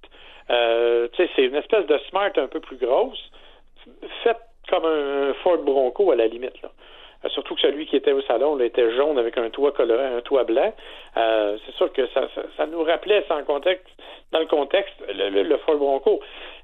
[0.49, 3.31] Euh, c'est une espèce de smart un peu plus grosse,
[4.23, 4.37] faite
[4.69, 6.61] comme un Ford Bronco à la limite.
[6.61, 6.69] Là.
[7.23, 10.05] Euh, surtout que celui qui était au salon là, était jaune avec un toit coloré,
[10.05, 10.73] un toit blanc.
[11.17, 13.87] Euh, c'est sûr que ça, ça, nous rappelait sans contexte,
[14.31, 16.19] dans le contexte le, le Ford Bronco.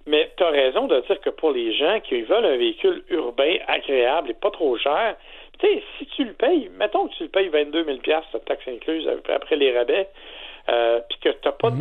[0.05, 3.57] Mais tu as raison de dire que pour les gens qui veulent un véhicule urbain,
[3.67, 5.15] agréable et pas trop cher,
[5.59, 7.97] tu sais, si tu le payes, mettons que tu le payes 22 000
[8.31, 10.07] cette taxe incluse après les rabais,
[10.69, 11.79] euh, puis que tu n'as pas mhm.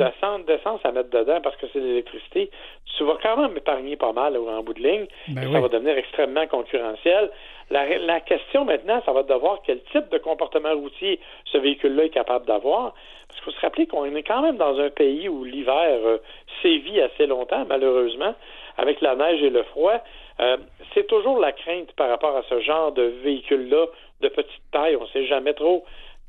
[0.48, 2.50] D'essence à mettre dedans parce que c'est de l'électricité,
[2.96, 5.06] tu vas quand même épargner pas mal en bout de ligne.
[5.28, 7.30] Ben ça va devenir extrêmement concurrentiel.
[7.70, 11.58] La, la, question maintenant, ça va être de voir quel type de comportement routier ce
[11.58, 12.94] véhicule-là est capable d'avoir.
[13.28, 16.18] Parce qu'il faut se rappeler qu'on est quand même dans un pays où l'hiver euh,
[16.62, 18.34] sévit assez longtemps, malheureusement,
[18.78, 20.02] avec la neige et le froid.
[20.40, 20.56] Euh,
[20.94, 23.86] c'est toujours la crainte par rapport à ce genre de véhicule-là
[24.22, 24.96] de petite taille.
[24.96, 25.84] On ne sait jamais trop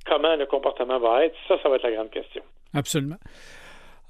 [0.06, 1.36] comment le comportement va être.
[1.48, 2.42] Ça, ça va être la grande question.
[2.74, 3.18] Absolument.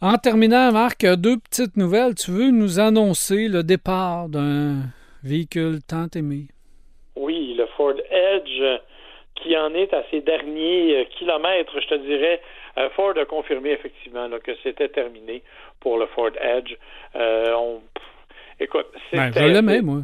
[0.01, 2.15] En terminant, Marc, deux petites nouvelles.
[2.15, 4.77] Tu veux nous annoncer le départ d'un
[5.23, 6.47] véhicule tant aimé?
[7.17, 8.79] Oui, le Ford Edge
[9.35, 12.41] qui en est à ses derniers euh, kilomètres, je te dirais.
[12.77, 15.43] Euh, Ford a confirmé effectivement là, que c'était terminé
[15.79, 16.75] pour le Ford Edge.
[17.15, 17.81] Euh, on...
[18.59, 20.01] Écoute, ben, je l'aimais, moi.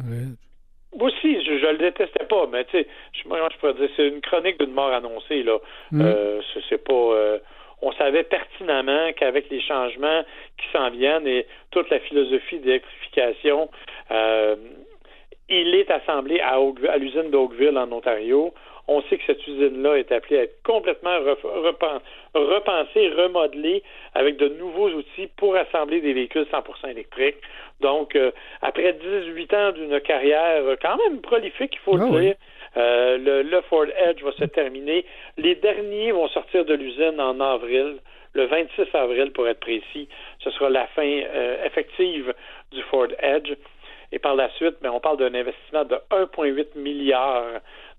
[0.96, 4.08] Moi aussi, je, je le détestais pas, mais tu sais, je, je pourrais dire, c'est
[4.08, 5.58] une chronique d'une mort annoncée, là.
[5.90, 6.00] Mm.
[6.02, 6.94] Euh, c'est pas.
[6.94, 7.38] Euh,
[7.82, 10.22] on savait pertinemment qu'avec les changements
[10.58, 13.68] qui s'en viennent et toute la philosophie d'électrification,
[14.10, 14.56] euh,
[15.48, 18.52] il est assemblé à, à l'usine d'Oakville en Ontario.
[18.88, 21.18] On sait que cette usine-là est appelée à être complètement
[22.34, 23.82] repensée, remodelée
[24.14, 27.38] avec de nouveaux outils pour assembler des véhicules 100% électriques.
[27.80, 28.30] Donc, euh,
[28.62, 32.34] après 18 ans d'une carrière quand même prolifique, il faut le ah dire,
[32.76, 35.04] euh, le, le, Ford Edge va se terminer.
[35.36, 37.98] Les derniers vont sortir de l'usine en avril,
[38.34, 40.08] le 26 avril pour être précis.
[40.40, 42.34] Ce sera la fin euh, effective
[42.72, 43.52] du Ford Edge.
[44.12, 47.44] Et par la suite, ben, on parle d'un investissement de 1,8 milliard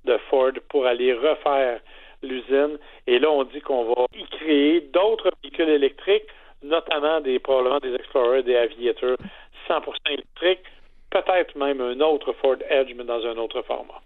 [0.06, 1.80] de Ford pour aller refaire
[2.22, 2.78] l'usine.
[3.08, 6.28] Et là, on dit qu'on va y créer d'autres véhicules électriques,
[6.64, 9.18] notamment des probablement des Explorer, des Aviator
[9.68, 10.64] 100% électriques,
[11.10, 14.02] peut-être même un autre Ford Edge, mais dans un autre format.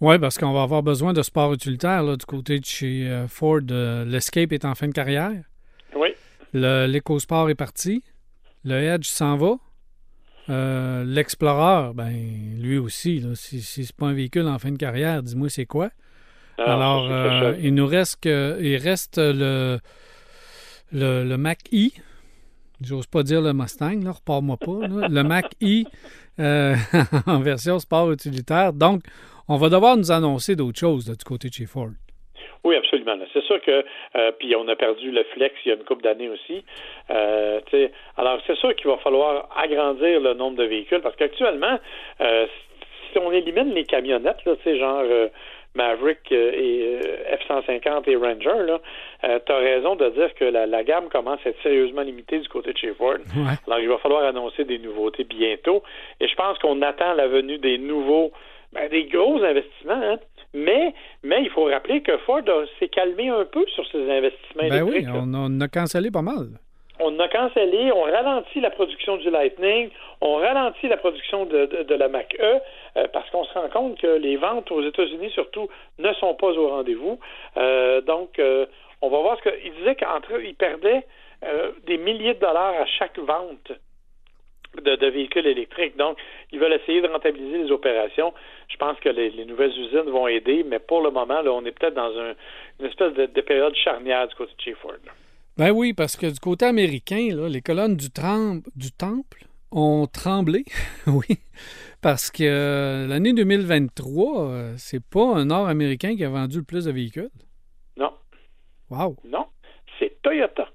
[0.00, 3.26] Oui, parce qu'on va avoir besoin de sport utilitaire là, du côté de chez euh,
[3.26, 3.60] Ford.
[3.70, 5.42] Euh, L'Escape est en fin de carrière.
[5.96, 6.08] Oui.
[6.52, 8.04] L'EcoSport est parti.
[8.64, 9.56] Le Edge s'en va.
[10.50, 12.12] Euh, L'Explorer, ben
[12.58, 15.66] lui aussi, là, si, si c'est pas un véhicule en fin de carrière, dis-moi c'est
[15.66, 15.90] quoi.
[16.58, 19.78] Ah, Alors, euh, il nous reste que, il reste le,
[20.92, 21.90] le, le Mac E.
[22.80, 24.86] J'ose pas dire le Mustang, là, repars-moi pas.
[25.08, 25.82] le Mac E
[26.38, 26.74] euh,
[27.26, 28.72] en version sport utilitaire.
[28.72, 29.02] Donc,
[29.48, 31.90] on va devoir nous annoncer d'autres choses du côté de chez Ford.
[32.64, 33.16] Oui, absolument.
[33.32, 33.84] C'est sûr que
[34.16, 36.64] euh, puis on a perdu le flex il y a une couple d'années aussi.
[37.10, 37.60] Euh,
[38.16, 41.78] alors c'est sûr qu'il va falloir agrandir le nombre de véhicules parce qu'actuellement,
[42.20, 42.46] euh,
[43.10, 45.04] si on élimine les camionnettes, là, genre
[45.78, 46.98] Maverick et
[47.48, 48.80] F-150 et Ranger, là,
[49.22, 52.72] tu as raison de dire que la, gamme commence à être sérieusement limitée du côté
[52.72, 53.18] de chez Ford.
[53.66, 55.82] Alors il va falloir annoncer des nouveautés bientôt.
[56.20, 58.32] Et je pense qu'on attend la venue des nouveaux,
[58.72, 60.02] ben, des gros investissements.
[60.02, 60.18] Hein?
[60.54, 62.42] Mais, mais il faut rappeler que Ford
[62.78, 66.48] s'est calmé un peu sur ses investissements ben oui, on, a cancellé pas mal.
[67.00, 69.90] On a cancellé, on ralentit la production du Lightning,
[70.20, 72.60] on ralentit la production de, la Mac-E
[72.96, 76.50] euh, parce qu'on se rend compte que les ventes aux États-Unis, surtout, ne sont pas
[76.50, 77.18] au rendez-vous.
[77.56, 78.66] Euh, donc, euh,
[79.00, 81.04] on va voir ce qu'il disait qu'entre eux, ils perdaient
[81.86, 83.70] des milliers de dollars à chaque vente
[84.82, 85.96] de, véhicules électriques.
[85.96, 86.18] Donc,
[86.50, 88.34] ils veulent essayer de rentabiliser les opérations.
[88.66, 91.70] Je pense que les, nouvelles usines vont aider, mais pour le moment, là, on est
[91.70, 94.94] peut-être dans une espèce de, période charnière du côté de chez Ford.
[95.56, 100.64] Ben oui, parce que du côté américain, les colonnes du temple ont tremblé,
[101.06, 101.38] oui,
[102.02, 106.84] parce que euh, l'année 2023, euh, c'est pas un Nord-Américain qui a vendu le plus
[106.86, 107.30] de véhicules?
[107.96, 108.12] Non.
[108.90, 109.16] Wow.
[109.24, 109.46] Non,
[109.98, 110.68] c'est Toyota.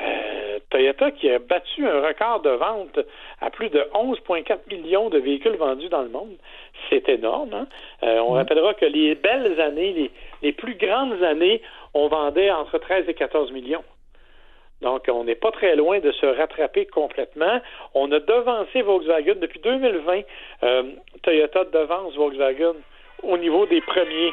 [0.00, 2.98] Euh, Toyota qui a battu un record de vente
[3.40, 6.36] à plus de 11,4 millions de véhicules vendus dans le monde.
[6.90, 7.54] C'est énorme.
[7.54, 7.66] Hein?
[8.02, 10.10] Euh, on rappellera que les belles années, les,
[10.42, 11.62] les, plus grandes années,
[11.94, 13.84] on vendait entre 13 et 14 millions.
[14.82, 17.60] Donc, on n'est pas très loin de se rattraper complètement.
[17.94, 20.20] On a devancé Volkswagen depuis 2020.
[20.62, 20.82] Euh,
[21.22, 22.74] Toyota devance Volkswagen
[23.22, 24.32] au niveau des premiers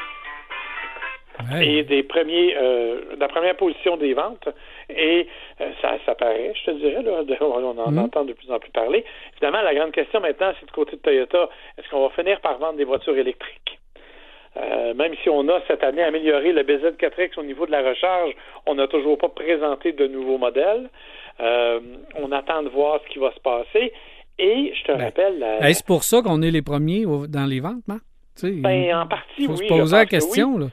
[1.62, 4.48] et des premiers, euh, la première position des ventes.
[4.90, 5.28] Et
[5.62, 7.98] euh, ça, ça paraît, je te dirais, là, on en mhm.
[7.98, 9.04] entend de plus en plus parler.
[9.34, 12.58] Évidemment, la grande question maintenant, c'est du côté de Toyota, est-ce qu'on va finir par
[12.58, 13.80] vendre des voitures électriques?
[14.58, 18.34] Euh, même si on a cette année amélioré le BZ4X au niveau de la recharge,
[18.66, 20.90] on n'a toujours pas présenté de nouveaux modèles.
[21.40, 23.92] on attend de voir ce qui va se passer.
[24.38, 25.46] Et je te ben, rappelle.
[25.62, 28.02] Est-ce pour ça qu'on est les premiers dans les ventes, Marc?
[28.44, 30.58] Ben, en partie, Il faut se poser la question.
[30.58, 30.68] Là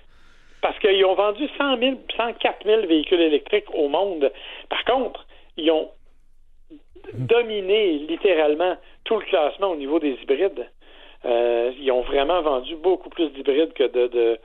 [0.62, 4.32] parce qu'ils ont vendu 100 000, 104 000 véhicules électriques au monde.
[4.70, 5.26] Par contre,
[5.56, 5.90] ils ont
[7.14, 10.66] dominé littéralement tout le classement au niveau des hybrides.
[11.24, 14.38] Euh, ils ont vraiment vendu beaucoup plus d'hybrides que de, de,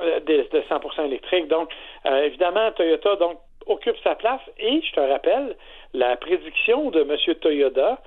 [0.00, 1.48] euh, de, 100% électriques.
[1.48, 1.70] Donc,
[2.06, 4.40] euh, évidemment, Toyota donc occupe sa place.
[4.58, 5.56] Et je te rappelle
[5.94, 7.34] la prédiction de M.
[7.36, 7.98] Toyota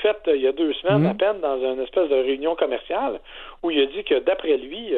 [0.00, 1.16] faite il y a deux semaines à mhm.
[1.18, 3.20] peine dans une espèce de réunion commerciale
[3.62, 4.94] où il a dit que d'après lui,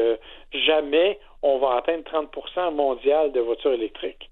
[0.53, 4.31] jamais on va atteindre 30% mondial de voitures électriques.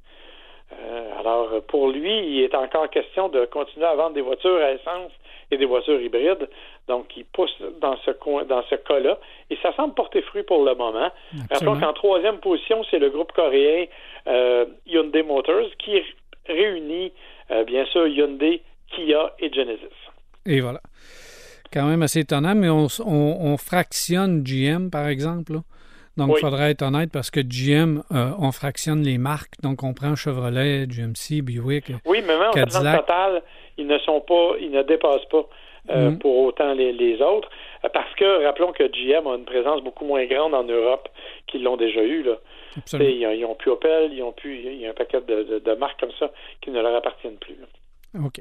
[0.81, 4.73] Euh, alors, pour lui, il est encore question de continuer à vendre des voitures à
[4.73, 5.13] essence
[5.51, 6.49] et des voitures hybrides.
[6.89, 9.19] Donc, il pousse dans ce coin, dans ce cas-là.
[9.51, 11.11] Et ça semble porter fruit pour le moment.
[11.51, 13.87] Rappelons qu'en troisième position, c'est le groupe coréen
[14.27, 16.01] euh, Hyundai Motors qui
[16.49, 17.13] réunit,
[17.51, 19.87] euh, bien sûr, Hyundai, Kia et Genesis.
[20.45, 20.81] Et voilà.
[21.73, 25.55] Quand même assez étonnant, mais on, on- on fractionne GM, par exemple.
[25.55, 25.59] là.
[26.19, 26.41] Donc, il Oui.
[26.41, 29.55] faudrait être honnête parce que GM, euh, on fractionne les marques.
[29.63, 31.93] Donc, on prend Chevrolet, GMC, Buick.
[32.05, 33.01] Oui, mais même en Cadillac.
[33.07, 33.43] total,
[33.79, 35.47] ils ne sont pas, ils ne dépassent pas
[35.91, 36.19] euh, Mhm.
[36.19, 37.49] pour autant les, les autres.
[37.85, 41.09] Euh, Parce que rappelons que GM a une présence beaucoup moins grande en Europe
[41.49, 42.23] qu'ils l'ont déjà eu.
[42.23, 42.37] Là.
[42.95, 45.43] Ils, ont- ils ont plus Opel, ils ont plus, il y a un paquet de,
[45.43, 46.31] de- de marques comme ça
[46.61, 47.57] qui ne leur appartiennent plus.
[47.61, 48.21] là.
[48.25, 48.41] OK.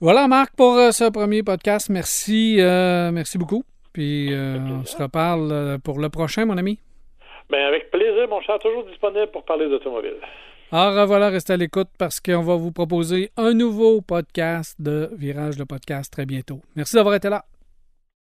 [0.00, 1.90] Voilà, Marc, pour euh, ce premier podcast.
[1.90, 3.64] Merci, euh, merci beaucoup.
[3.92, 6.78] Puis, euh, on se reparle pour le prochain, mon ami.
[7.50, 10.16] Ben, avec plaisir, mon cher, toujours disponible pour parler d'automobile.
[10.70, 15.56] Alors, voilà, restez à l'écoute parce qu'on va vous proposer un nouveau podcast de Virage
[15.56, 16.60] de podcast très bientôt.
[16.76, 17.46] Merci d'avoir été là.